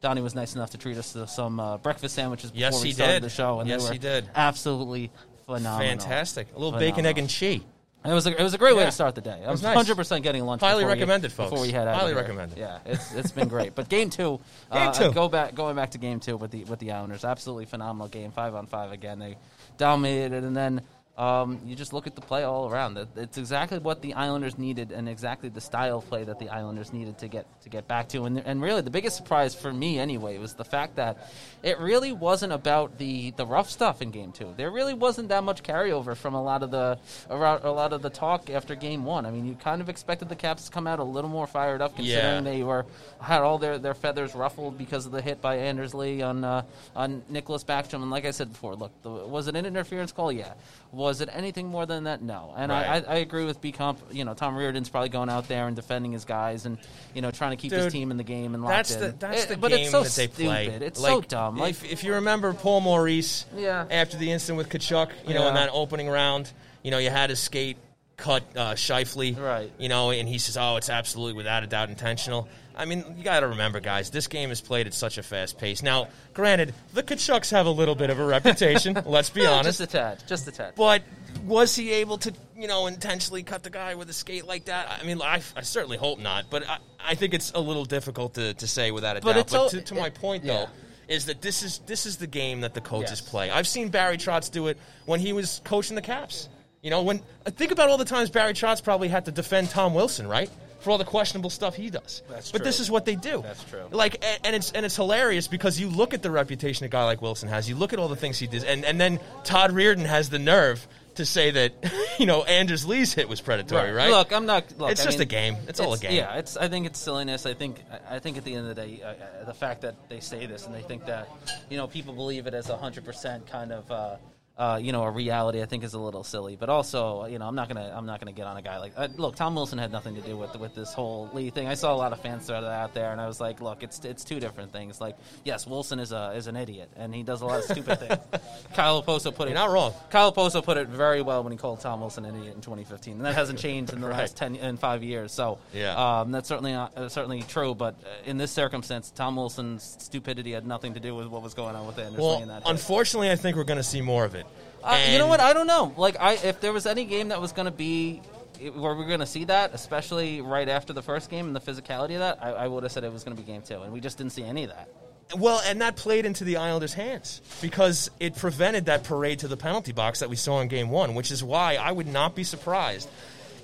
[0.00, 2.92] Donnie was nice enough to treat us to some uh, breakfast sandwiches before Yes, we
[2.92, 3.22] started did.
[3.22, 4.28] the show, and Yes, they were he did.
[4.34, 5.10] absolutely
[5.46, 5.78] phenomenal.
[5.98, 6.48] Fantastic.
[6.56, 7.60] A little bacon, egg, and cheese.
[8.02, 8.86] It was a, it was a great way Yeah.
[8.86, 9.32] to start the day.
[9.44, 9.76] I was was nice.
[9.76, 10.62] hundred percent getting lunch.
[10.62, 11.50] Highly before we- recommended, folks.
[11.50, 11.96] Before we head out.
[11.96, 12.20] Highly here.
[12.22, 12.56] recommended.
[12.56, 13.74] Yeah, it's it's been great.
[13.74, 14.40] But game two,
[14.72, 15.12] Game uh, two.
[15.12, 17.24] Go back, going back to game two with the with the Islanders.
[17.26, 19.18] Absolutely phenomenal game, five on five again.
[19.18, 19.36] They
[19.76, 20.80] dominated, and then.
[21.20, 22.96] Um, you just look at the play all around.
[23.14, 26.94] It's exactly what the Islanders needed, and exactly the style of play that the Islanders
[26.94, 28.24] needed to get to get back to.
[28.24, 31.30] And, and really, the biggest surprise for me, anyway, was the fact that
[31.62, 34.54] it really wasn't about the, the rough stuff in Game Two.
[34.56, 36.98] There really wasn't that much carryover from a lot of the
[37.28, 39.26] a lot of the talk after Game One.
[39.26, 41.82] I mean, you kind of expected the Caps to come out a little more fired
[41.82, 42.50] up, considering Yeah.
[42.52, 42.86] they were
[43.20, 46.62] had all their, their feathers ruffled because of the hit by Anders Lee on uh,
[46.96, 48.00] on Nicklas Backstrom.
[48.00, 50.32] And like I said before, look, the, was it an interference call?
[50.32, 50.54] Yeah.
[50.92, 52.22] Was it anything more than that?
[52.22, 52.54] No.
[52.56, 53.08] And I, Right.
[53.08, 53.98] I, I agree with B Comp.
[54.12, 56.78] You know, Todd Reirden's probably going out there and defending his guys and
[57.12, 59.00] you know trying to keep Dude, his team in the game and locked That's in.
[59.00, 60.66] the that's It- the but game it's so that they play.
[60.68, 61.56] It's like, so dumb.
[61.56, 63.86] Like if, if you remember Paul Maurice, Yeah.
[63.90, 66.52] after the incident with Tkachuk, you know, in that opening round,
[66.84, 67.78] you know, you had his skate
[68.16, 69.72] cut uh, Scheifele, Right.
[69.78, 72.48] You know, and he says, "Oh, it's absolutely without a doubt intentional."
[72.80, 75.58] I mean, you got to remember, guys, this game is played at such a fast
[75.58, 75.82] pace.
[75.82, 78.96] Now, granted, the Tkachuks have a little bit of a reputation.
[79.06, 79.78] let's be honest.
[79.78, 80.72] just a tad, just a tad.
[80.76, 81.02] But
[81.44, 84.88] was he able to, you know, intentionally cut the guy with a skate like that?
[85.00, 88.34] I mean, I, I certainly hope not, but I, I think it's a little difficult
[88.34, 89.50] to, to say without a But doubt.
[89.50, 90.52] But all- to, to my it- point, yeah.
[90.54, 90.66] though,
[91.08, 93.28] is that this is this is the game that the coaches Yes.
[93.28, 93.50] play.
[93.50, 96.48] I've seen Barry Trotz do it when he was coaching the Caps.
[96.82, 99.92] You know, when think about all the times Barry Trotz probably had to defend Tom
[99.92, 100.48] Wilson, right?
[100.80, 102.22] For all the questionable stuff he does.
[102.28, 102.64] That's but true.
[102.64, 103.42] this is what they do.
[103.42, 103.84] That's true.
[103.90, 107.04] Like, and, and it's and it's hilarious because you look at the reputation a guy
[107.04, 107.68] like Wilson has.
[107.68, 110.38] You look at all the things he does, and and then Todd Reirden has the
[110.38, 111.72] nerve to say that
[112.18, 114.10] you know Anders Lee's hit was predatory, right?
[114.10, 114.64] Look, I'm not.
[114.78, 115.56] Look, It's I just mean, a game.
[115.68, 116.12] It's all a game.
[116.12, 116.56] Yeah, it's.
[116.56, 117.46] I think it's silliness.
[117.46, 117.82] I think.
[117.90, 120.20] I I think at the end of the day, uh, uh, the fact that they
[120.20, 121.28] say this and they think that,
[121.68, 123.90] you know, people believe it as a hundred percent kind of.
[123.90, 124.16] Uh,
[124.60, 127.46] uh, you know, a reality I think is a little silly, but also, you know,
[127.46, 128.92] I'm not gonna, I'm not gonna get on a guy like.
[128.96, 131.66] Uh, look, Tom Wilson had nothing to do with with this whole Lee thing.
[131.66, 133.82] I saw a lot of fans throw that out there, and I was like, look,
[133.82, 135.00] it's it's two different things.
[135.00, 137.98] Like, yes, Wilson is a is an idiot, and he does a lot of stupid
[138.00, 138.18] things.
[138.74, 139.52] Kyle Okposo put it.
[139.52, 139.94] You're not wrong.
[140.10, 143.14] Kyle Okposo put it very well when he called Tom Wilson an idiot in 2015,
[143.14, 144.18] and that hasn't changed in the Right.
[144.18, 145.32] last ten in five years.
[145.32, 146.20] So Yeah.
[146.20, 147.74] um, that's certainly not, uh, certainly true.
[147.74, 151.54] But uh, in this circumstance, Tom Wilson's stupidity had nothing to do with what was
[151.54, 152.62] going on with Anders Lee Well, in that.
[152.66, 154.46] unfortunately, I think we're going to see more of it.
[154.82, 155.40] Uh, you know what?
[155.40, 155.92] I don't know.
[155.96, 158.22] Like, I if there was any game that was going to be
[158.60, 162.14] where we're going to see that, especially right after the first game and the physicality
[162.14, 163.92] of that, I, I would have said it was going to be game two, and
[163.92, 164.88] we just didn't see any of that.
[165.36, 169.56] Well, and that played into the Islanders' hands because it prevented that parade to the
[169.56, 172.42] penalty box that we saw in Game One, which is why I would not be
[172.42, 173.08] surprised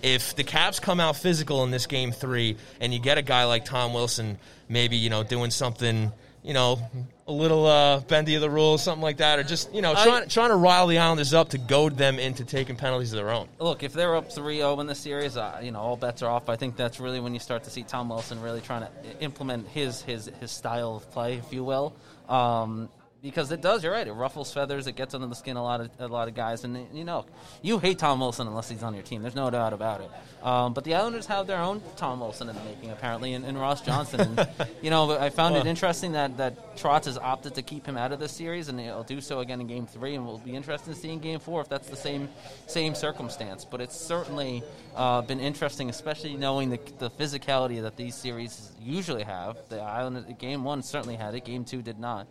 [0.02, 3.44] if the Caps come out physical in this Game Three, and you get a guy
[3.44, 4.38] like Tom Wilson,
[4.68, 6.12] maybe you know doing something,
[6.47, 6.78] you know,
[7.26, 10.05] a little uh, bendy of the rules, something like that, or just you know I-
[10.05, 13.30] trying trying to rile the Islanders up to goad them into taking penalties of their
[13.30, 13.49] own.
[13.59, 16.49] Look, if they're up 3-0 in the series, uh, you know all bets are off.
[16.49, 18.88] I think that's really when you start to see Tom Wilson really trying to
[19.20, 21.94] implement his his his style of play, if you will.
[22.28, 22.88] Um,
[23.27, 24.07] because it does, you're right.
[24.07, 24.87] It ruffles feathers.
[24.87, 27.27] It gets under the skin a lot of a lot of guys, and you know
[27.61, 29.22] you hate Tom Wilson unless he's on your team.
[29.22, 30.11] There's no doubt about it.
[30.47, 33.59] Um, but the Islanders have their own Tom Wilson in the making, apparently, and, and
[33.59, 34.20] Ross Johnson.
[34.20, 34.49] And,
[34.83, 38.12] you know, I found it interesting that that Trotz has opted to keep him out
[38.12, 40.95] of this series, and he'll do so again in Game Three, and we'll be interested
[40.95, 42.29] to see in Game Four if that's the same
[42.66, 43.64] same circumstance.
[43.64, 44.62] But it's certainly
[44.95, 49.57] uh, been interesting, especially knowing the, the physicality that these series usually have.
[49.68, 51.45] The Island Game One certainly had it.
[51.45, 52.29] Game Two did not.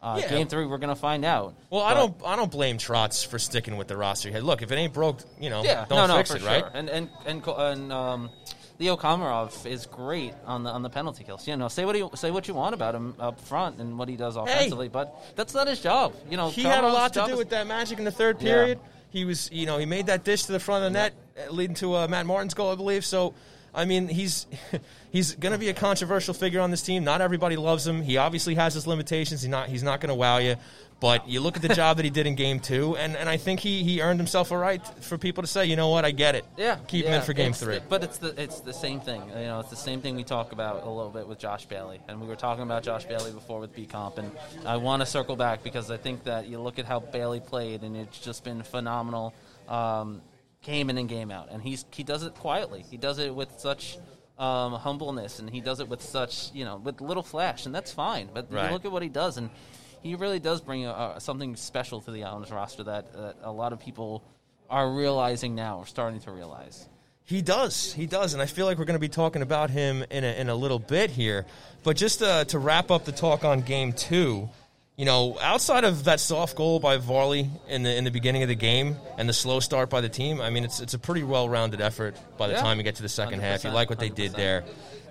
[0.00, 0.28] Uh, Yeah.
[0.28, 1.54] Game Three, we're going to find out.
[1.70, 4.30] Well, I don't I don't blame Trotz for sticking with the roster.
[4.30, 6.40] Hey, look, if it ain't broke, you know, Yeah, don't no, no, fix for it,
[6.40, 6.48] sure.
[6.48, 6.64] right?
[6.72, 8.30] And and and, and um,
[8.78, 11.48] Leo Komarov is great on the on the penalty kills.
[11.48, 14.08] You know, say what you say what you want about him up front and what
[14.08, 16.14] he does offensively, but that's not his job.
[16.30, 18.54] You know, he had a lot to do with that magic in the third Yeah.
[18.54, 18.80] period.
[19.10, 21.14] He was, you know, he made that dish to the front of the net,
[21.50, 23.06] leading to uh, Matt Martin's goal, I believe.
[23.06, 23.32] So,
[23.74, 24.46] I mean, he's
[25.10, 27.04] he's going to be a controversial figure on this team.
[27.04, 28.02] Not everybody loves him.
[28.02, 29.42] He obviously has his limitations.
[29.42, 30.56] He's not he's not going to wow you.
[31.00, 33.36] But you look at the job that he did in Game Two, and, and I
[33.36, 36.10] think he, he earned himself a right for people to say, you know what, I
[36.10, 36.44] get it.
[36.56, 37.76] Yeah, keep him in for Game Three.
[37.76, 39.22] the- but it's the it's the same thing.
[39.28, 42.00] You know, it's the same thing we talk about a little bit with Josh Bailey,
[42.08, 44.32] and we were talking about Josh Bailey before with B Comp, and
[44.66, 47.82] I want to circle back because I think that you look at how Bailey played,
[47.84, 49.34] and it's just been phenomenal,
[49.68, 50.20] um,
[50.62, 52.84] game in and game out, and he's he does it quietly.
[52.90, 53.98] He does it with such.
[54.38, 57.92] Um, humbleness, and he does it with such, you know, with little flash, and that's
[57.92, 58.28] fine.
[58.32, 58.66] But Right.
[58.66, 59.50] you look at what he does, and
[60.00, 63.50] he really does bring a, a, something special to the Islanders roster that, that a
[63.50, 64.22] lot of people
[64.70, 66.88] are realizing now, or starting to realize.
[67.24, 67.92] He does.
[67.92, 68.32] He does.
[68.32, 70.54] And I feel like we're going to be talking about him in a, in a
[70.54, 71.44] little bit here.
[71.82, 74.48] But just uh, to wrap up the talk on game two,
[74.98, 78.48] you know, outside of that soft goal by Varley in the in the beginning of
[78.48, 81.22] the game and the slow start by the team, I mean, it's it's a pretty
[81.22, 82.60] well rounded effort by the Yeah.
[82.62, 83.62] time you get to the second half.
[83.64, 84.36] You like what they did 100%.
[84.36, 84.64] there.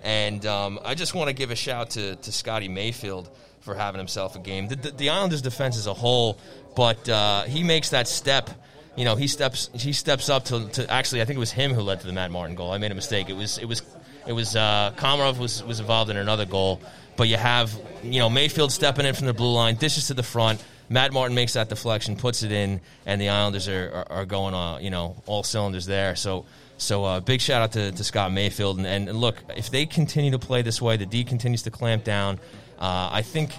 [0.04, 3.28] And um, I just want to give a shout to, to Scotty Mayfield
[3.62, 4.68] for having himself a game.
[4.68, 6.38] The, the, the Islanders' defense as a whole,
[6.76, 8.48] but uh, he makes that step.
[8.94, 11.22] You know, he steps he steps up to, to actually.
[11.22, 12.72] I think it was him who led to the Matt Martin goal.
[12.72, 13.30] I made a mistake.
[13.30, 13.80] It was it was
[14.26, 16.80] it was uh, Komarov was was involved in another goal,
[17.18, 20.22] but you have you know Mayfield stepping in from the blue line, dishes to the
[20.22, 20.64] front.
[20.88, 24.54] Matt Martin makes that deflection, puts it in, and the Islanders are, are, are going
[24.54, 26.16] uh, you know all cylinders there.
[26.16, 26.46] So
[26.78, 28.78] so uh, big shout out to, to Scott Mayfield.
[28.78, 31.70] And, and, and look, if they continue to play this way, the D continues to
[31.70, 32.38] clamp down.
[32.78, 33.52] Uh, I think,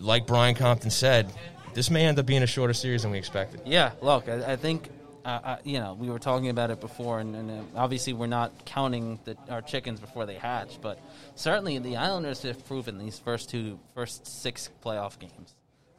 [0.00, 1.30] like Brian Compton said,
[1.74, 3.60] this may end up being a shorter series than we expected.
[3.66, 4.88] Yeah, look, I, I think
[5.24, 8.64] uh, you know we were talking about it before, and, and uh, obviously we're not
[8.64, 10.98] counting the, our chickens before they hatch, but
[11.34, 15.54] certainly the Islanders have proven these first two, first six playoff games.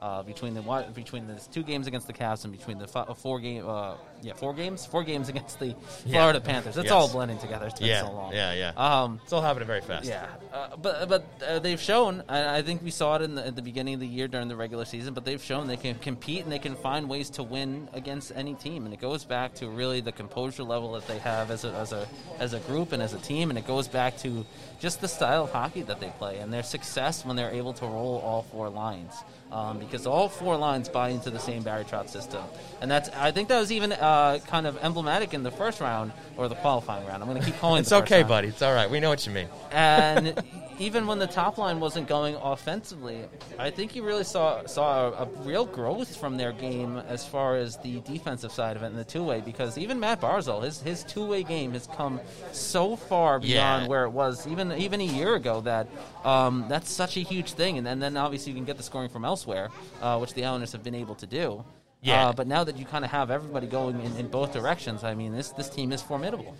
[0.05, 0.61] Uh, between the
[0.93, 4.33] between the two games against the Cavs and between the fi- four game uh, yeah
[4.33, 5.73] four games four games against the
[6.11, 6.91] Florida Panthers, it's Yes.
[6.97, 7.65] all blending together.
[7.65, 8.31] It's been Yeah, so long.
[8.31, 8.71] yeah, yeah.
[8.87, 10.05] Um, It's all happening very fast.
[10.05, 12.21] yeah, uh, but but uh, they've shown.
[12.29, 14.47] I, I think we saw it in the, at the beginning of the year during
[14.47, 15.15] the regular season.
[15.15, 18.53] But they've shown they can compete and they can find ways to win against any
[18.53, 18.85] team.
[18.85, 21.93] And it goes back to really the composure level that they have as a as
[21.93, 22.05] a
[22.45, 23.49] as a group and as a team.
[23.49, 24.45] And it goes back to
[24.79, 27.85] just the style of hockey that they play and their success when they're able to
[27.87, 29.15] roll all four lines.
[29.55, 32.43] Um, because all four lines buy into the same Barry Trotz system,
[32.81, 36.11] and that's I think that was even uh, kind of emblematic in the first round
[36.35, 37.23] or the qualifying round.
[37.23, 37.79] I'm going to keep calling.
[37.79, 38.47] it It's okay, round buddy.
[38.49, 38.89] It's all right.
[38.91, 39.47] We know what you mean.
[39.71, 40.43] and
[40.79, 43.25] even when the top line wasn't going offensively,
[43.57, 47.55] I think you really saw saw a, a real growth from their game as far
[47.55, 49.41] as the defensive side of it and the two way.
[49.41, 52.19] Because even Matt Barzal, his his two way game has come
[52.51, 53.87] so far beyond Yeah.
[53.87, 55.61] where it was even even a year ago.
[55.61, 55.87] That
[56.23, 57.77] um, that's such a huge thing.
[57.77, 59.69] And, and then obviously you can get the scoring from elsewhere,
[60.01, 61.63] uh, which the Islanders have been able to do.
[62.01, 62.27] Yeah.
[62.27, 65.15] Uh, but now that you kind of have everybody going in, in both directions, I
[65.15, 66.55] mean, this this team is formidable.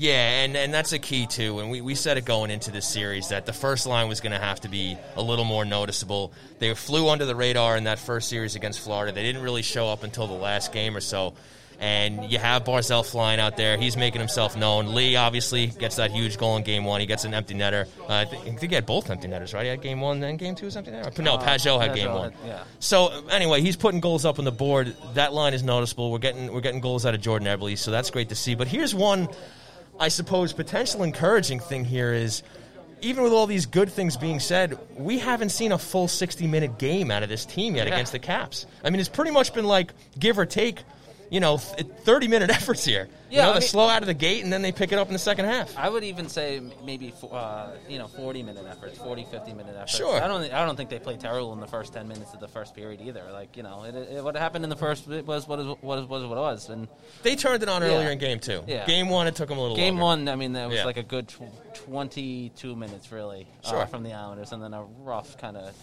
[0.00, 1.58] Yeah, and, and that's a key too.
[1.58, 4.30] And we, we said it going into this series that the first line was going
[4.30, 6.32] to have to be a little more noticeable.
[6.60, 9.10] They flew under the radar in that first series against Florida.
[9.12, 11.34] They didn't really show up until the last game or so.
[11.80, 13.76] And you have Barzal flying out there.
[13.76, 14.94] He's making himself known.
[14.94, 17.00] Lee obviously gets that huge goal in game one.
[17.00, 17.86] He gets an empty netter.
[18.00, 19.62] Uh, I, think, I think he had both empty netters, right?
[19.64, 21.16] He had game one, then game two was empty netter.
[21.22, 22.32] No, Uh, Pageau had Pageau game had- one.
[22.46, 22.62] yeah.
[22.78, 24.94] So anyway, he's putting goals up on the board.
[25.14, 26.10] That line is noticeable.
[26.12, 28.54] We're getting we're getting goals out of Jordan Eberle, so that's great to see.
[28.56, 29.28] But here's one,
[30.00, 32.42] I suppose, potential encouraging thing here is.
[33.00, 36.78] Even with all these good things being said, we haven't seen a full 60 minute
[36.80, 37.94] game out of this team yet Yeah.
[37.94, 38.66] against the Caps.
[38.82, 40.82] I mean, it's pretty much been like give or take,
[41.30, 43.08] you know, 30 minute efforts here.
[43.30, 44.90] Yeah, you know, I they mean- slow out of the gate and then they pick
[44.90, 45.76] it up in the second half.
[45.76, 49.96] I would even say maybe uh, you know 40 minute efforts, 40 50 minute efforts.
[49.96, 50.20] Sure.
[50.22, 52.48] I don't I don't think they played terrible in the first 10 minutes of the
[52.48, 53.22] first period either.
[53.30, 56.06] Like you know, it, it, what happened in the first was what is what is
[56.06, 56.70] was what it was.
[56.70, 56.88] And
[57.22, 57.88] They turned it on Yeah.
[57.88, 58.62] earlier in game two.
[58.66, 58.86] Yeah.
[58.86, 60.22] Game one, it took them a little game longer.
[60.24, 60.84] one, I mean, that was Yeah.
[60.86, 61.42] like a good tw-
[61.84, 63.78] 22 minutes really Sure.
[63.80, 65.74] uh, from the Islanders, and then a rough kind of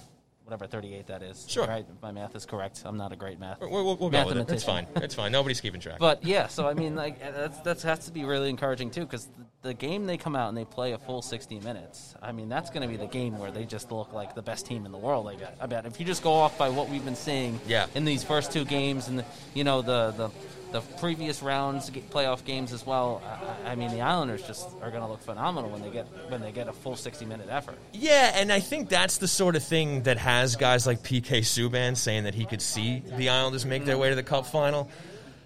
[0.45, 1.45] whatever 38 that is.
[1.49, 1.65] Sure.
[1.65, 2.83] Right, if my math is correct.
[2.85, 3.59] I'm not a great math.
[3.59, 4.49] We'll, we'll, we'll go with it.
[4.51, 4.85] It's fine.
[4.97, 5.31] It's fine.
[5.31, 5.97] Nobody's keeping track.
[5.99, 9.25] But yeah, so I mean, like that's that's has to be really encouraging too, because
[9.25, 12.13] the, the game they come out and they play a full sixty minutes.
[12.21, 14.65] I mean, that's going to be the game where they just look like the best
[14.67, 15.27] team in the world.
[15.27, 15.57] I bet.
[15.59, 17.87] I bet if you just go off by what we've been seeing, Yeah.
[17.95, 19.25] in these first two games and the,
[19.55, 20.29] you know the the.
[20.75, 23.21] The previous rounds, playoff games as well.
[23.65, 26.41] I, I mean, the Islanders just are going to look phenomenal when they get when
[26.41, 27.77] they get a full sixty-minute effort.
[27.93, 31.95] Yeah, and I think that's the sort of thing that has guys like PK Subban
[31.95, 34.89] saying that he could see the Islanders make their way to the Cup final.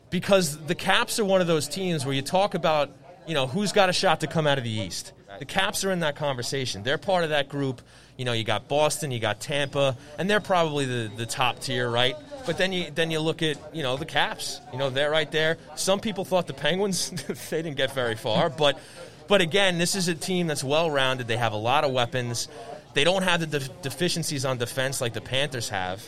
[0.09, 2.89] Because the Caps are one of those teams where you talk about,
[3.27, 5.13] you know, who's got a shot to come out of the East.
[5.37, 6.81] The Caps are in that conversation.
[6.81, 7.83] They're part of that group.
[8.17, 11.87] You know, you got Boston, you got Tampa, and they're probably the, the top tier,
[11.87, 12.15] right?
[12.49, 14.59] But then you then you look at you know the Caps.
[14.73, 15.59] You know they're right there.
[15.75, 17.11] Some people thought the Penguins
[17.51, 18.79] they didn't get very far, but
[19.27, 21.27] but again, this is a team that's well rounded.
[21.27, 22.47] They have a lot of weapons.
[22.95, 26.03] They don't have the def- deficiencies on defense like the Panthers have.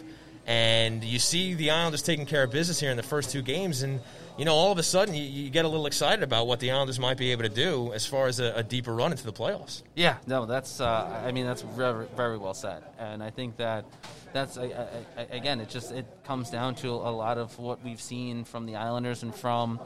[0.47, 3.83] And you see the Islanders taking care of business here in the first two games,
[3.83, 3.99] and
[4.37, 6.71] you know all of a sudden you, you get a little excited about what the
[6.71, 9.33] Islanders might be able to do as far as a, a deeper run into the
[9.33, 9.83] playoffs.
[9.95, 10.81] Yeah, no, that's.
[10.81, 13.85] Uh, I mean, that's very, very well said, and I think that
[14.33, 18.01] that's I, I, again, it just it comes down to a lot of what we've
[18.01, 19.79] seen from the Islanders and from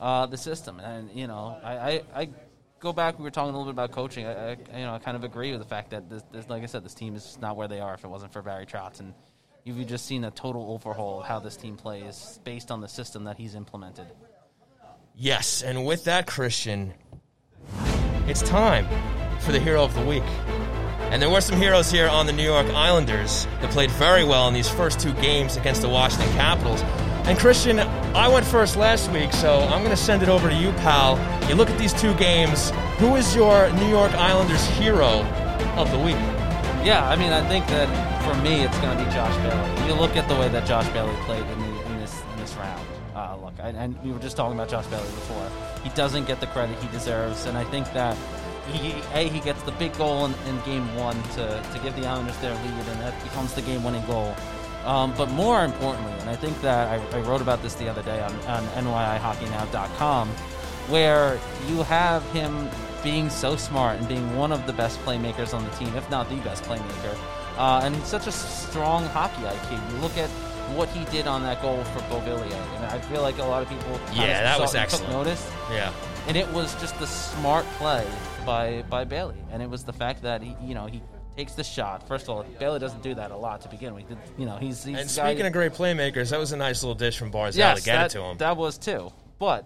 [0.00, 2.28] uh, the system, and you know, I, I, I
[2.80, 3.18] go back.
[3.18, 4.26] We were talking a little bit about coaching.
[4.26, 6.62] I, I you know, I kind of agree with the fact that this, this, like
[6.62, 9.00] I said, this team is not where they are if it wasn't for Barry Trotz,
[9.00, 9.14] and
[9.68, 13.24] you've just seen a total overhaul of how this team plays based on the system
[13.24, 14.06] that he's implemented.
[15.14, 16.94] Yes, and with that, Christian,
[18.26, 18.86] it's time
[19.40, 20.22] for the hero of the week.
[21.10, 24.46] And there were some heroes here on the New York Islanders that played very well
[24.48, 26.82] in these first two games against the Washington Capitals.
[27.26, 30.54] And Christian, I went first last week, so I'm going to send it over to
[30.54, 31.18] you, pal.
[31.48, 32.70] You look at these two games.
[32.98, 35.22] Who is your New York Islanders hero
[35.76, 36.16] of the week?
[36.84, 39.86] Yeah, I mean, I think that for me, it's going to be Josh Bailey.
[39.86, 42.54] You look at the way that Josh Bailey played in, the, in this in this
[42.54, 42.86] round.
[43.14, 45.50] Uh, look, and we were just talking about Josh Bailey before.
[45.82, 48.16] He doesn't get the credit he deserves, and I think that
[48.72, 52.06] he a he gets the big goal in, in game one to, to give the
[52.06, 54.34] Islanders their lead, and that becomes the game-winning goal.
[54.84, 58.02] Um, but more importantly, and I think that I, I wrote about this the other
[58.02, 60.28] day on, on NYIHockeyNow.com,
[60.88, 62.70] where you have him
[63.02, 66.28] being so smart and being one of the best playmakers on the team, if not
[66.28, 67.16] the best playmaker.
[67.58, 69.92] Uh, and such a strong hockey IQ.
[69.92, 70.28] You look at
[70.76, 73.68] what he did on that goal for Beauvillier, and I feel like a lot of
[73.68, 75.12] people Yeah, that was took excellent.
[75.12, 75.50] notice.
[75.70, 75.92] Yeah.
[76.28, 78.06] And it was just the smart play
[78.46, 81.02] by by Bailey, and it was the fact that he, you know, he
[81.36, 82.06] takes the shot.
[82.06, 84.04] First of all, Bailey doesn't do that a lot to begin with.
[84.36, 86.82] You know, he's, he's And the guy- speaking of great playmakers, that was a nice
[86.82, 88.36] little dish from Barzal yes, to get that, it to him.
[88.38, 89.10] that was too.
[89.38, 89.64] But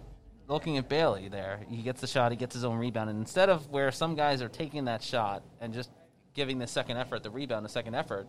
[0.49, 3.49] looking at Bailey there, he gets the shot, he gets his own rebound, and instead
[3.49, 5.91] of where some guys are taking that shot and just
[6.35, 8.27] giving the second effort, the rebound, the second effort.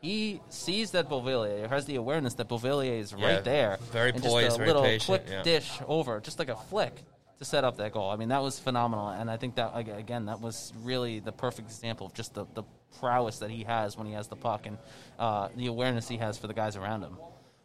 [0.00, 4.22] He sees that Beauvillier has the awareness that Beauvillier is Yeah, right there, very and
[4.22, 5.42] poised, just a little patient, quick yeah.
[5.42, 6.94] dish over, just like a flick
[7.38, 8.10] to set up that goal.
[8.10, 11.68] I mean, that was phenomenal, and I think that again, that was really the perfect
[11.68, 12.62] example of just the, the
[13.00, 14.78] prowess that he has when he has the puck and
[15.18, 17.16] uh, the awareness he has for the guys around him.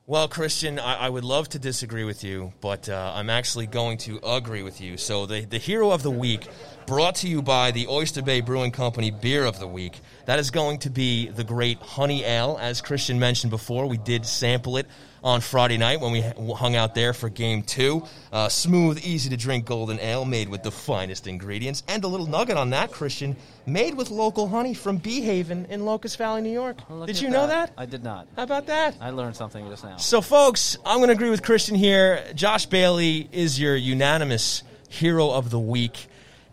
[0.08, 3.98] Well, Christian, I, I would love to disagree with you, but uh, I'm actually going
[4.00, 4.98] to agree with you.
[4.98, 6.48] So, the, the hero of the week,
[6.86, 10.51] brought to you by the Oyster Bay Brewing Company Beer of the Week, that is
[10.51, 12.57] going to be the great Honey Ale.
[12.59, 14.88] As Christian mentioned before, we did sample it
[15.23, 16.21] on Friday night when we
[16.53, 18.03] hung out there for game two.
[18.32, 21.84] Uh, smooth, easy to drink golden ale made with the finest ingredients.
[21.88, 25.86] And a little nugget on that, Christian, made with local honey from Bee Haven in
[25.86, 26.77] Locust Valley, New York.
[27.05, 27.71] Did you know that?
[27.77, 28.27] I did not.
[28.36, 28.95] How about that?
[28.99, 29.97] I learned something just now.
[29.97, 32.23] So, folks, I'm going to agree with Christian here.
[32.34, 36.07] Josh Bailey is your unanimous hero of the week.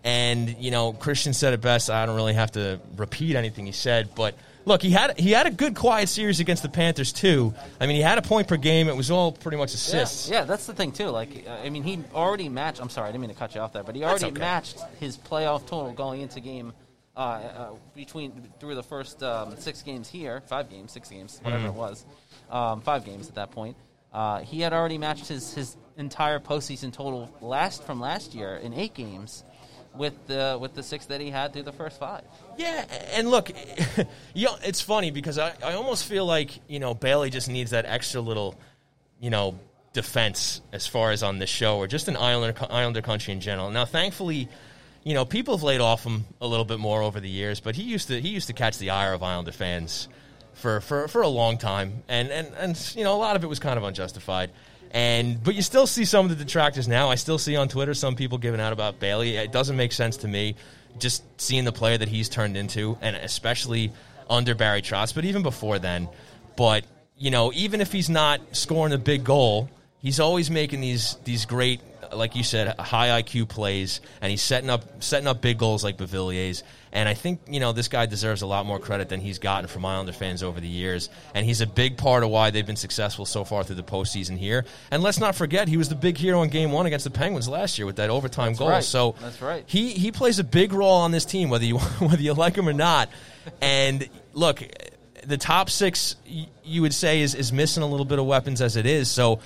[0.05, 1.91] And, you know, Christian said it best.
[1.91, 4.11] I don't really have to repeat anything he said.
[4.15, 4.35] But
[4.65, 7.53] look, he had he had a good quiet series against the Panthers, too.
[7.81, 8.89] I mean, he had a point per game.
[8.89, 10.29] It was all pretty much assists.
[10.29, 11.09] Yeah, yeah, that's the thing too.
[11.09, 12.81] Like, uh, I mean, he already matched.
[12.81, 14.39] I'm sorry, I didn't mean to cut you off there, but he already okay.
[14.41, 16.73] matched his playoff total going into game
[17.17, 21.65] uh, uh, between through the first um, six games here, five games, six games, whatever
[21.69, 21.77] Mm-hmm.
[21.77, 22.05] it was,
[22.51, 23.77] um, five games at that point.
[24.13, 28.73] Uh, he had already matched his his entire postseason total last from last year in
[28.73, 29.43] eight games.
[29.99, 32.23] With the with the six that he had through the first five,
[32.57, 33.51] Yeah, and look,
[34.35, 37.73] you know, it's funny because I, I almost feel like, you know, Bailey just needs
[37.73, 38.55] that extra little,
[39.21, 39.59] you know,
[39.93, 43.71] defense as far as on this show or just in Islander, Islander country in general.
[43.71, 44.49] Now, thankfully,
[45.03, 47.75] you know, people have laid off him a little bit more over the years, but
[47.75, 50.09] he used to he used to catch the ire of Islander fans
[50.55, 53.47] for, for, for a long time, and, and, and you know a lot of it
[53.47, 54.51] was kind of unjustified.
[54.91, 57.11] And but you still see some of the detractors now.
[57.11, 59.37] I still see on Twitter some people giving out about Bailey.
[59.37, 60.57] It doesn't make sense to me,
[60.99, 63.93] just seeing the player that he's turned into, and especially
[64.31, 66.09] under Barry Trotz, but even before then.
[66.57, 66.85] But
[67.17, 69.69] you know, even if he's not scoring a big goal,
[70.01, 71.81] he's always making these these great,
[72.13, 75.97] like you said, high IQ plays, and he's setting up setting up big goals like
[75.97, 76.63] Beauvillier's.
[76.91, 79.69] And I think you know this guy deserves a lot more credit than he's gotten
[79.69, 81.11] from Islander fans over the years.
[81.35, 84.39] And he's a big part of why they've been successful so far through the postseason
[84.39, 84.65] here.
[84.91, 87.49] And let's not forget, he was the big hero in Game One against the Penguins
[87.49, 88.69] last year with that overtime goal.
[88.71, 88.85] right.
[88.85, 89.65] So That's right.
[89.67, 92.69] He he plays a big role on this team, whether you whether you like him
[92.69, 93.11] or not.
[93.61, 94.63] And look,
[95.25, 96.17] the top six
[96.65, 99.11] you would say is is missing a little bit of weapons as it is.
[99.11, 99.41] So.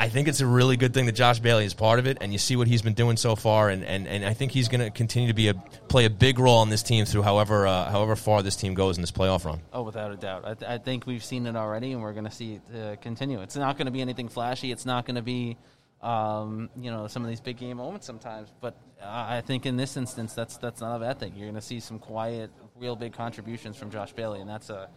[0.00, 2.32] I think it's a really good thing that Josh Bailey is part of it, and
[2.32, 4.80] you see what he's been doing so far, and, and, and I think he's going
[4.80, 7.90] to continue to be a play a big role on this team through however uh,
[7.90, 9.60] however far this team goes in this playoff run.
[9.72, 10.44] Oh, without a doubt.
[10.44, 12.96] I, th- I think we've seen it already, and we're going to see it uh,
[12.96, 13.40] continue.
[13.40, 14.70] It's not going to be anything flashy.
[14.70, 15.56] It's not going to be,
[16.00, 18.52] um, you know, some of these big game moments sometimes.
[18.60, 21.32] But I think in this instance, that's that's not a bad thing.
[21.34, 24.88] You're going to see some quiet, real big contributions from Josh Bailey, and that's a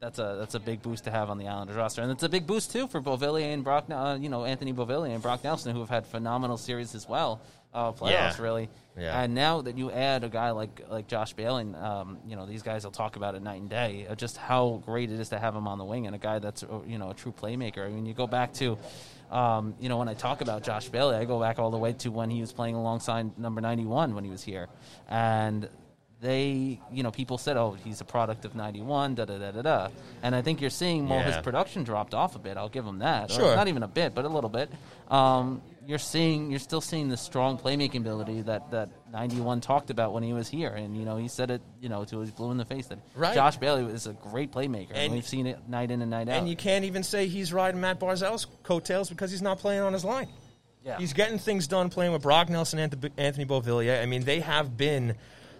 [0.00, 2.28] that's a that's a big boost to have on the Islanders roster, and it's a
[2.28, 5.72] big boost too for Beauvillier and Brock, uh, you know, Anthony Beauvillier and Brock Nelson,
[5.72, 7.40] who have had phenomenal series as well,
[7.72, 8.36] uh, playoffs Yeah.
[8.42, 8.68] really.
[8.98, 9.20] Yeah.
[9.22, 12.46] And now that you add a guy like like Josh Bailey, and, um, you know
[12.46, 14.06] these guys will talk about it night and day.
[14.08, 16.38] uh, Just how great it is to have him on the wing and a guy
[16.38, 17.86] that's uh, you know a true playmaker.
[17.86, 18.78] I mean, you go back to,
[19.30, 21.92] um, you know, when I talk about Josh Bailey, I go back all the way
[21.94, 24.68] to when he was playing alongside number ninety one when he was here,
[25.08, 25.68] and
[26.20, 29.62] they, you know, people said, "Oh, he's a product of '91." Da da da da
[29.62, 29.88] da.
[30.22, 31.26] And I think you're seeing more Yeah.
[31.32, 32.56] his production dropped off a bit.
[32.56, 33.30] I'll give him that.
[33.30, 33.56] Or Sure.
[33.56, 34.70] not even a bit, but a little bit.
[35.10, 40.12] Um, you're seeing, you're still seeing the strong playmaking ability that that '91 talked about
[40.12, 42.50] when he was here, and you know, he said it, you know, to his blue
[42.50, 43.34] in the face that Right.
[43.34, 46.28] Josh Bailey is a great playmaker, and, And- we've seen it night in and night
[46.28, 46.38] out.
[46.38, 49.92] And you can't even say he's riding Matt Barzal's coattails because he's not playing on
[49.92, 50.28] his line.
[50.82, 50.98] yeah.
[50.98, 54.00] He's getting things done playing with Brock Nelson and Anthony Beauvillier.
[54.02, 55.14] I mean, they have been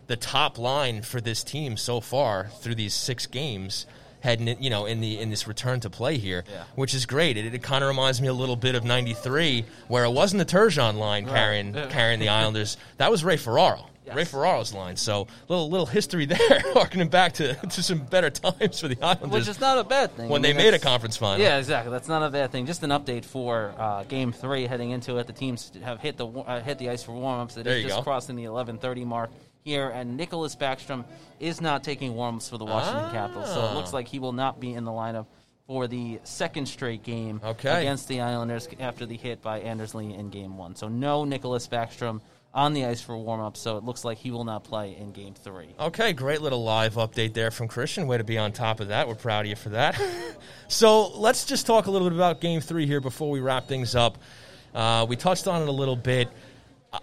[0.06, 3.86] the top line for this team so far through these six games.
[4.20, 6.64] Heading, in, you know, in the in this return to play here, Yeah.
[6.74, 7.36] which is great.
[7.36, 10.56] It, it kind of reminds me a little bit of '93, where it wasn't the
[10.56, 11.86] Turgeon line carrying Yeah.
[11.86, 12.76] carrying the Islanders.
[12.96, 14.96] That was Ray Ferraro, Ray Ferraro's line.
[14.96, 16.38] So little little history there,
[16.72, 20.16] harkening back to, to some better times for the Islanders which is not a bad
[20.16, 20.28] thing.
[20.28, 21.44] when I they made a conference final.
[21.44, 21.92] Yeah, exactly.
[21.92, 22.66] That's not a bad thing.
[22.66, 25.28] Just an update for uh, Game Three heading into it.
[25.28, 27.58] The teams have hit the uh, hit the ice for warm-ups.
[27.58, 28.02] It There is just go.
[28.02, 29.30] crossing the 11:30 mark
[29.66, 31.04] here, and Nicklas Backstrom
[31.40, 33.10] is not taking warm-ups for the Washington Ah.
[33.12, 33.52] Capitals.
[33.52, 35.26] So it looks like he will not be in the lineup
[35.66, 37.80] for the second straight game Okay.
[37.80, 40.76] against the Islanders after the hit by Anders Lee in Game One.
[40.76, 42.20] So no Nicklas Backstrom.
[42.54, 43.54] on the ice for warm up.
[43.54, 45.74] So it looks like he will not play in Game Three.
[45.78, 48.06] Okay, great little live update there from Christian.
[48.06, 49.06] Way to be on top of that.
[49.08, 50.00] We're proud of you for that.
[50.68, 53.94] so let's just talk a little bit about Game Three here before we wrap things
[53.94, 54.16] up.
[54.74, 56.30] Uh, we touched on it a little bit.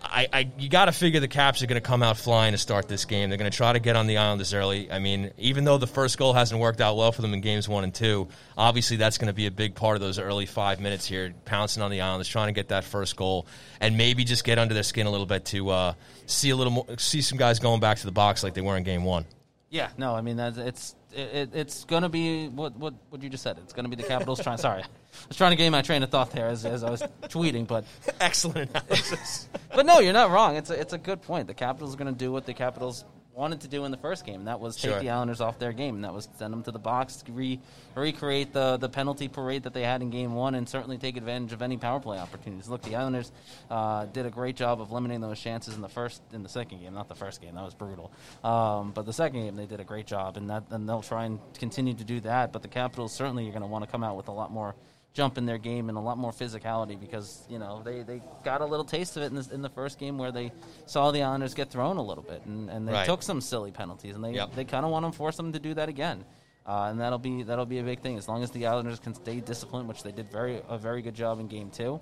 [0.04, 2.58] I, I you got to figure the Caps are going to come out flying to
[2.58, 3.30] start this game.
[3.30, 4.92] They're going to try to get on the island Islanders early.
[4.92, 7.70] I mean, even though the first goal hasn't worked out well for them in games
[7.70, 8.28] one and two,
[8.58, 11.84] obviously that's going to be a big part of those early five minutes here, pouncing
[11.84, 13.46] on the Islanders, trying to get that first goal,
[13.80, 15.94] and maybe just get under their skin a little bit to uh,
[16.26, 18.76] see a little more, see some guys going back to the box like they were
[18.76, 19.26] in game one.
[19.70, 23.30] Yeah, no, I mean that's it's it, it's going to be what what what you
[23.30, 23.58] just said.
[23.64, 24.58] It's going to be the Capitals trying.
[24.58, 24.88] Sorry, I
[25.28, 27.86] was trying to gain my train of thought there as, as I was tweeting, but
[28.20, 29.48] Excellent analysis.
[29.76, 30.56] but no, you're not wrong.
[30.56, 31.48] It's a, it's a good point.
[31.48, 34.26] The Capitals are going to do what the Capitals wanted to do in the first
[34.26, 34.40] game.
[34.42, 35.00] And that was take Sure.
[35.00, 35.96] the Islanders off their game.
[35.96, 37.60] And that was send them to the box, re,
[37.96, 41.54] recreate the the penalty parade that they had in game one, and certainly take advantage
[41.54, 42.70] of any power play opportunities.
[42.70, 43.32] Look, the Islanders
[43.70, 46.80] uh, did a great job of limiting those chances in the first in the second
[46.82, 47.56] game, not the first game.
[47.56, 48.12] That was brutal.
[48.44, 51.26] Um, but the second game, they did a great job, and that and they'll try
[51.26, 52.52] and continue to do that.
[52.54, 54.76] But the Capitals certainly are going to want to come out with a lot more
[55.14, 58.62] jump in their game and a lot more physicality because you know they, they got
[58.62, 60.52] a little taste of it in, this, in the first game where they
[60.88, 63.06] saw the Islanders get thrown a little bit and, and they Right.
[63.06, 64.56] took some silly penalties and they, Yep.
[64.56, 66.26] they kind of want to force them to do that again.
[66.66, 69.14] Uh, and that'll be that'll be a big thing as long as the Islanders can
[69.14, 72.00] stay disciplined, which they did very a very good job in game two,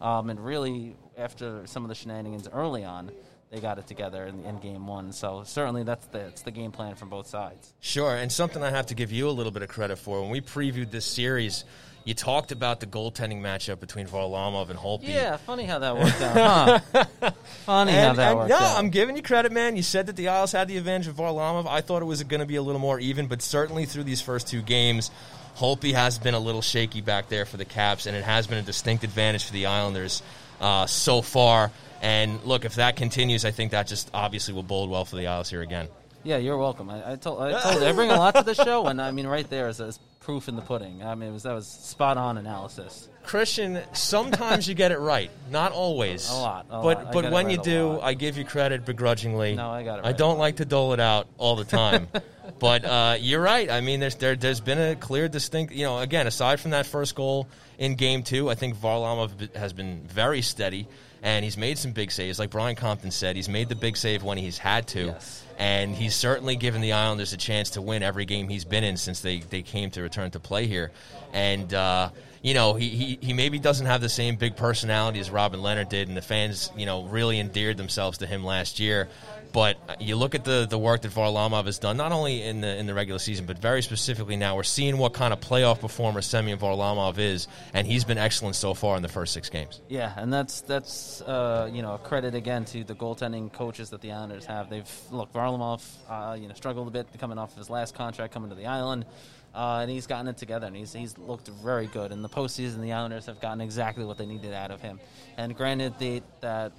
[0.00, 3.12] um, and really after some of the shenanigans early on,
[3.50, 5.12] they got it together in, in game one.
[5.12, 7.74] So certainly that's the it's the game plan from both sides.
[7.80, 10.22] Sure, and something I have to give you a little bit of credit for.
[10.22, 11.64] When we previewed this series,
[12.08, 15.08] you talked about the goaltending matchup between Varlamov and Holtby.
[15.08, 16.82] Yeah, funny how that worked out.
[16.90, 17.30] Huh?
[17.66, 18.78] funny how that worked no, out.
[18.78, 19.76] I'm giving you credit, man.
[19.76, 21.66] You said that the Isles had the advantage of Varlamov.
[21.66, 24.22] I thought it was going to be a little more even, but certainly through these
[24.22, 25.10] first two games,
[25.58, 28.56] Holtby has been a little shaky back there for the Caps, and it has been
[28.56, 30.22] a distinct advantage for the Islanders
[30.62, 31.70] uh, so far.
[32.00, 35.26] And look, if that continues, I think that just obviously will bode well for the
[35.26, 35.88] Isles here again.
[36.24, 36.90] Yeah, you're welcome.
[36.90, 39.10] I, I told I told you, I bring a lot to the show, and I
[39.10, 41.02] mean, right there is, is proof in the pudding.
[41.02, 43.08] I mean, it was that was spot on analysis.
[43.24, 46.28] Christian, sometimes you get it right, not always.
[46.30, 47.12] A lot, a but lot.
[47.12, 48.00] But when right you do.
[48.00, 49.54] I give you credit begrudgingly.
[49.54, 52.08] No, I got it I don't like to dole it out all the time.
[52.58, 53.70] but uh, you're right.
[53.70, 55.72] I mean, there's there, there's been a clear, distinct.
[55.72, 57.48] You know, again, aside from that first goal
[57.78, 60.88] in Game Two, I think Varlamov has been very steady.
[61.22, 63.34] And he's made some big saves, like Brian Compton said.
[63.36, 65.44] He's made the big save when he's had to, Yes.
[65.58, 68.96] and he's certainly given the Islanders a chance to win every game he's been in
[68.96, 70.92] since they, they came to return to play here.
[71.32, 72.10] And, uh,
[72.40, 75.88] you know, he, he, he maybe doesn't have the same big personality as Robin Lehner
[75.88, 79.08] did, and the fans, you know, really endeared themselves to him last year.
[79.52, 82.76] But you look at the, the work that Varlamov has done, not only in the
[82.76, 84.56] in the regular season, but very specifically now.
[84.56, 88.74] We're seeing what kind of playoff performer Semyon Varlamov is, and he's been excellent so
[88.74, 89.80] far in the first six games.
[89.88, 94.00] Yeah, and that's that's uh, you know a credit again to the goaltending coaches that
[94.00, 94.70] the Islanders have.
[94.70, 98.32] They've look Varlamov, uh, you know, struggled a bit coming off of his last contract,
[98.32, 99.06] coming to the island,
[99.54, 102.12] uh, and he's gotten it together, and he's he's looked very good.
[102.12, 105.00] In the postseason, the Islanders have gotten exactly what they needed out of him.
[105.36, 105.94] And granted,
[106.40, 106.72] that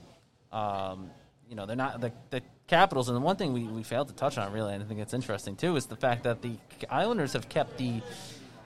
[0.52, 1.10] um,
[1.50, 3.10] you know they're not the, the Capitals.
[3.10, 5.14] And the one thing we, we failed to touch on really, and I think it's
[5.14, 6.56] interesting too, is the fact that the
[6.90, 8.02] Islanders have kept the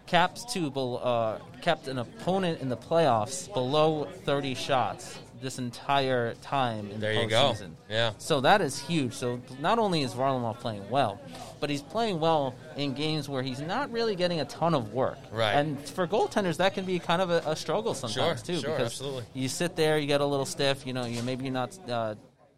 [0.06, 6.90] Caps to uh, kept an opponent in the playoffs below 30 shots this entire time
[6.92, 7.72] in There the postseason.
[7.90, 8.12] Yeah.
[8.18, 9.14] So that is huge.
[9.14, 11.20] So not only is Varlamov playing well,
[11.60, 15.18] but he's playing well in games where he's not really getting a ton of work.
[15.32, 15.54] Right.
[15.54, 18.62] And for goaltenders, that can be kind of a, a struggle sometimes Sure, too.
[18.62, 19.24] sure, because absolutely.
[19.34, 20.86] you sit there, you get a little stiff.
[20.86, 22.16] You know, you maybe you're not uh,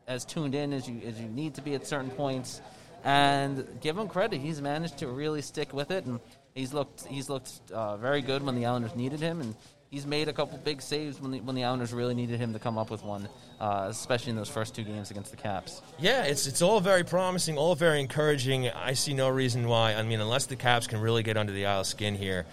[0.07, 2.61] as tuned in as you as you need to be at certain points.
[3.03, 6.19] And give him credit; he's managed to really stick with it, and
[6.55, 9.55] he's looked he's looked uh, very good when the Islanders needed him, and
[9.91, 12.59] he's made a couple big saves when the, when the Islanders really needed him to
[12.59, 13.29] come up with one,
[13.59, 15.81] uh, especially in those first two games against the Caps.
[15.99, 18.69] Yeah, it's it's all very promising, all very encouraging.
[18.69, 19.93] I see no reason why.
[19.93, 22.45] I mean, unless the Caps can really get under the Isle skin here,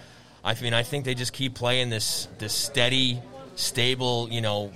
[0.45, 3.21] I mean, I think they just keep playing this this steady,
[3.57, 4.71] stable, you know,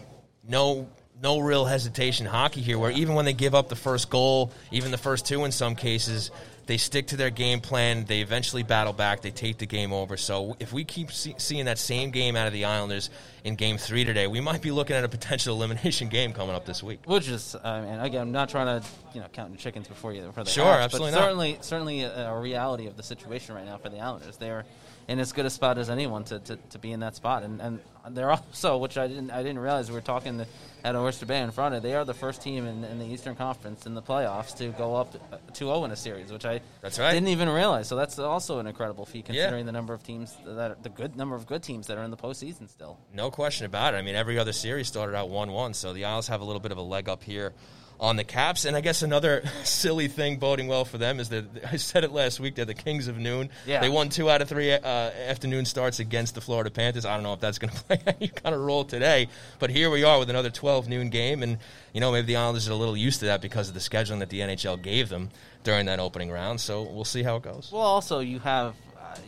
[0.49, 0.89] no
[1.23, 2.79] no real hesitation hockey here.
[2.79, 5.75] Where even when they give up the first goal, even the first two in some
[5.75, 6.31] cases,
[6.67, 8.05] they stick to their game plan.
[8.05, 9.23] They eventually battle back.
[9.23, 10.17] They take the game over.
[10.17, 13.09] So if we keep see, seeing that same game out of the Islanders
[13.45, 16.67] in Game Three today, we might be looking at a potential elimination game coming up
[16.67, 17.01] this week.
[17.07, 20.13] Which is, I mean, again, I'm not trying to, you know, count the chickens before
[20.13, 21.25] you they Sure, absolutely but not.
[21.25, 24.37] certainly, certainly a reality of the situation right now for the Islanders.
[24.37, 24.65] They're
[25.09, 27.43] in as good a spot as anyone to, to, to be in that spot.
[27.45, 27.81] And, and
[28.11, 30.45] they're also, which I didn't I didn't realize we were talking
[30.85, 31.83] at Oyster Bay in front of.
[31.83, 34.95] They are the first team in, in the Eastern Conference in the playoffs to go
[34.97, 35.15] up
[35.53, 37.13] 2-0 in a series, which I That's right.
[37.13, 37.89] didn't even realize.
[37.89, 39.35] So that's also an incredible feat Yeah.
[39.45, 42.11] considering the number of teams that the good number of good teams that are in
[42.11, 42.99] the postseason still.
[43.13, 43.99] No question about it.
[43.99, 46.61] I mean, every other series started out 1 1, so the Isles have a little
[46.61, 47.53] bit of a leg up here
[47.99, 48.65] on the Caps.
[48.65, 52.13] And I guess another silly thing boding well for them is that I said it
[52.13, 53.51] last week, they're the Kings of Noon.
[53.67, 53.81] Yeah.
[53.81, 57.05] They won two out of three uh, afternoon starts against the Florida Panthers.
[57.05, 59.29] I don't know if that's going to play any kind of role today,
[59.59, 61.43] but here we are with another 12 noon game.
[61.43, 61.59] And,
[61.93, 64.21] you know, maybe the Islanders are a little used to that because of the scheduling
[64.21, 65.31] that the NHL gave them
[65.65, 66.61] during that opening round.
[66.61, 67.71] So we'll see how it goes.
[67.73, 68.75] Well, also you have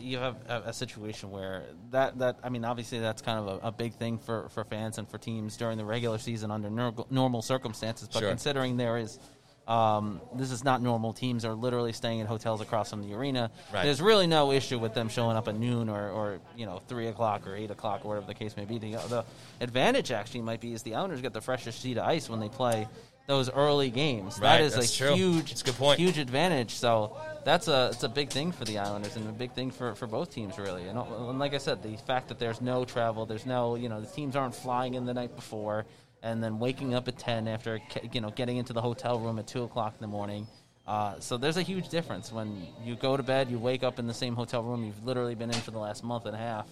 [0.01, 3.67] you have a, a situation where that that I mean, obviously that's kind of a,
[3.67, 7.05] a big thing for, for fans and for teams during the regular season under nor-
[7.09, 8.07] normal circumstances.
[8.11, 8.29] But Sure.
[8.29, 9.19] considering there is.
[9.67, 11.13] Um, this is not normal.
[11.13, 13.51] Teams are literally staying in hotels across from the arena.
[13.71, 13.83] Right.
[13.83, 17.05] There's really no issue with them showing up at noon or, or you know three
[17.05, 18.79] o'clock or eight o'clock or whatever the case may be.
[18.79, 19.25] The, the
[19.61, 22.49] advantage actually might be is the Islanders get the freshest sheet of ice when they
[22.49, 22.87] play
[23.29, 24.39] those early games.
[24.39, 25.13] Right, that is a true.
[25.13, 25.99] huge, That's a good point.
[25.99, 26.71] huge advantage.
[26.71, 27.15] So
[27.45, 30.07] that's a it's a big thing for the Islanders and a big thing for, for
[30.07, 30.87] both teams really.
[30.87, 34.01] And, and like I said, the fact that there's no travel, there's no you know
[34.01, 35.85] the teams aren't flying in the night before
[36.23, 37.79] and then waking up at ten after
[38.11, 40.47] you know getting into the hotel room at two o'clock in the morning.
[40.87, 44.07] Uh, so there's a huge difference when you go to bed, you wake up in
[44.07, 46.67] the same hotel room you've literally been in for the last month and a half,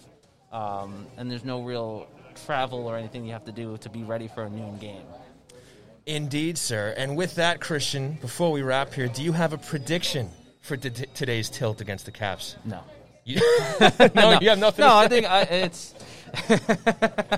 [0.50, 2.08] um, and there's no real
[2.44, 5.04] travel or anything you have to do to be ready for a noon game.
[6.08, 6.94] Indeed, sir.
[6.96, 10.30] And with that, Christian, before we wrap here, do you have a prediction
[10.62, 12.56] for t- today's tilt against the Caps?
[12.64, 12.80] No.
[13.24, 13.40] You-
[14.14, 14.84] no, you have nothing.
[14.86, 15.94] No, I think I, it's.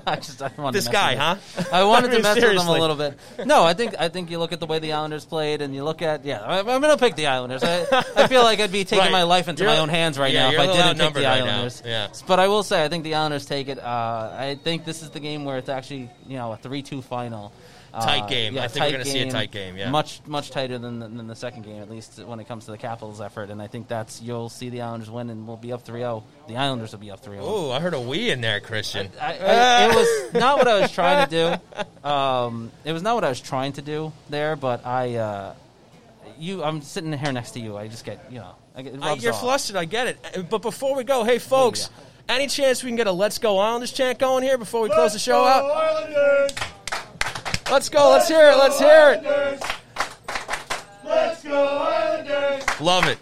[0.06, 1.36] I just I wanted this to guy, huh?
[1.72, 2.78] I wanted I mean, to mess with them seriously.
[2.78, 3.18] a little bit.
[3.44, 5.82] No, I think I think you look at the way the Islanders played, and you
[5.84, 6.40] look at yeah.
[6.40, 7.62] I- I'm going to pick the Islanders.
[7.64, 7.86] I,
[8.16, 9.12] I feel like I'd be taking Right.
[9.12, 11.20] my life into You're- my own hands right yeah, now if I didn't pick the
[11.22, 11.44] right now.
[11.46, 11.82] Islanders.
[11.84, 12.08] Yeah.
[12.26, 13.78] But I will say I think the Islanders take it.
[13.78, 17.52] Uh, I think this is the game where it's actually you know a three-two final.
[17.92, 18.54] Uh, Tight game.
[18.54, 19.90] yeah, I think we're tight gonna see a tight game, yeah.
[19.90, 22.70] much much tighter than the, than the second game, at least when it comes to
[22.70, 23.50] the Capitals' effort.
[23.50, 26.22] And I think that's you'll see the Islanders win, and we'll be up 3-0.
[26.46, 27.38] The Islanders will be up 3-0.
[27.40, 29.10] Oh, I heard a we in there, Christian.
[29.20, 31.58] I, I, it was not what I was trying to
[32.02, 32.08] do.
[32.08, 35.54] Um, it was not what I was trying to do there, but I, uh,
[36.38, 37.76] you, I'm sitting here next to you.
[37.76, 39.40] I just get, you know, I get, it Uh, rubs you're off.
[39.40, 39.76] flustered.
[39.76, 40.18] I get it.
[40.36, 41.90] Uh, But before we go, hey, folks,
[42.28, 45.12] any chance we can get a Let's Go Islanders chant going here before we close
[45.12, 45.64] the show out?
[47.70, 48.10] Let's go.
[48.10, 48.56] Let's hear it.
[48.56, 49.62] Let's hear it.
[51.04, 52.80] Let's go Islanders!
[52.80, 53.18] Love it.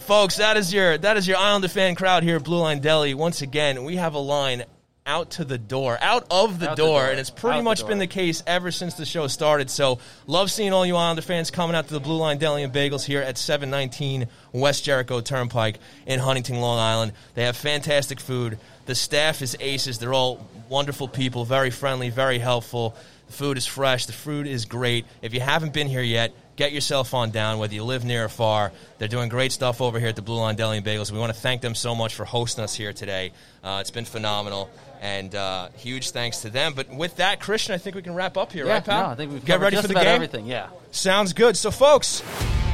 [0.00, 3.14] Folks, that is your that is your Islander fan crowd here at Blue Line Deli.
[3.14, 4.64] Once again, we have a line
[5.08, 7.10] out to the door, out of the, Out the door, door.
[7.10, 7.88] and it's pretty Out much door.
[7.88, 9.70] been the case ever since the show started.
[9.70, 12.72] So, love seeing all you Islander fans coming out to the Blue Line Deli and
[12.72, 17.12] Bagels here at 719 West Jericho Turnpike in Huntington, Long Island.
[17.34, 18.58] They have fantastic food.
[18.86, 19.98] The staff is aces.
[19.98, 22.94] They're all wonderful people, very friendly, very helpful.
[23.26, 24.06] The food is fresh.
[24.06, 25.06] The food is great.
[25.22, 28.28] If you haven't been here yet, get yourself on down, whether you live near or
[28.28, 28.72] far.
[28.98, 31.12] They're doing great stuff over here at the Blue Line Deli and Bagels.
[31.12, 33.32] We want to thank them so much for hosting us here today.
[33.62, 34.68] Uh, it's been phenomenal,
[35.00, 36.72] and uh, huge thanks to them.
[36.74, 39.02] But with that, Christian, I think we can wrap up here, Yeah, right, pal?
[39.06, 40.06] no, I think we've get ready for the game.
[40.06, 40.46] everything.
[40.46, 40.68] Yeah.
[40.90, 41.56] Sounds good.
[41.56, 42.22] So, folks,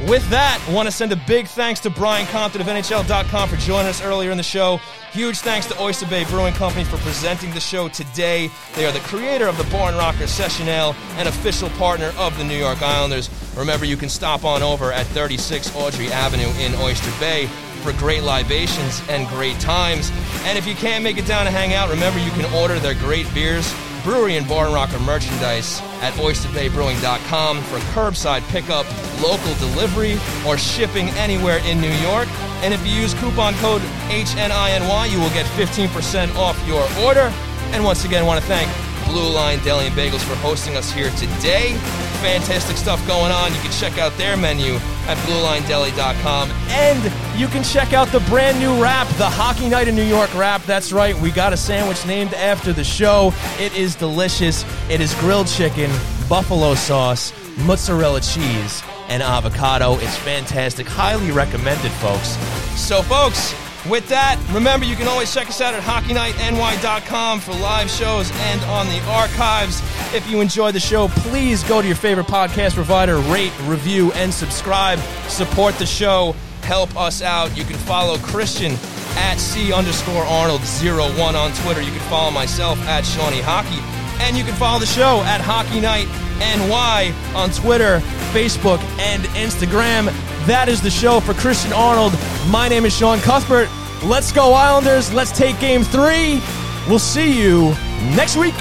[0.09, 3.56] with that, I want to send a big thanks to Brian Compton of NHL.com for
[3.56, 4.78] joining us earlier in the show.
[5.12, 8.51] Huge thanks to Oyster Bay Brewing Company for presenting the show today.
[8.74, 12.44] They are the creator of the Barn Rocker Session Ale and official partner of the
[12.44, 13.30] New York Islanders.
[13.56, 17.47] Remember, you can stop on over at 36 Audrey Avenue in Oyster Bay
[17.82, 20.11] for great libations and great times.
[20.45, 22.95] And if you can't make it down to hang out, remember you can order their
[22.95, 23.70] great beers,
[24.03, 28.86] brewery and barn rocker merchandise at oysterbaybrewing.com for curbside pickup,
[29.20, 30.16] local delivery,
[30.47, 32.28] or shipping anywhere in New York.
[32.62, 37.32] And if you use coupon code HNINY, you will get 15% off your order.
[37.73, 40.90] And once again, I want to thank Blue Line Deli and Bagels for hosting us
[40.90, 41.74] here today.
[42.22, 43.52] Fantastic stuff going on.
[43.55, 44.74] You can check out their menu
[45.06, 46.51] at BlueLineDeli.com.
[46.68, 50.35] And you can check out the brand new wrap, the Hockey Night in New York
[50.35, 50.62] wrap.
[50.64, 53.32] That's right, we got a sandwich named after the show.
[53.59, 54.64] It is delicious.
[54.89, 55.90] It is grilled chicken,
[56.28, 59.94] buffalo sauce, mozzarella cheese, and avocado.
[59.98, 60.86] It's fantastic.
[60.86, 62.36] Highly recommended, folks.
[62.78, 63.55] So, folks,
[63.89, 68.61] with that, remember you can always check us out at HockeyNightNY.com for live shows and
[68.62, 69.81] on the archives.
[70.15, 74.32] If you enjoy the show, please go to your favorite podcast provider, rate, review, and
[74.32, 74.98] subscribe.
[75.28, 76.35] Support the show.
[76.62, 77.56] Help us out.
[77.56, 78.73] You can follow Christian
[79.16, 81.82] at C underscore Arnold 01 on Twitter.
[81.82, 84.03] You can follow myself at Shawnee Hockey.
[84.20, 86.09] And you can follow the show at Hockey Night
[86.39, 88.01] NY on Twitter,
[88.32, 90.07] Facebook, and Instagram.
[90.47, 92.12] That is the show for Christian Arnold.
[92.49, 93.69] My name is Sean Cuthbert.
[94.03, 95.12] Let's go, Islanders.
[95.12, 96.41] Let's take game three.
[96.89, 97.74] We'll see you
[98.15, 98.55] next week.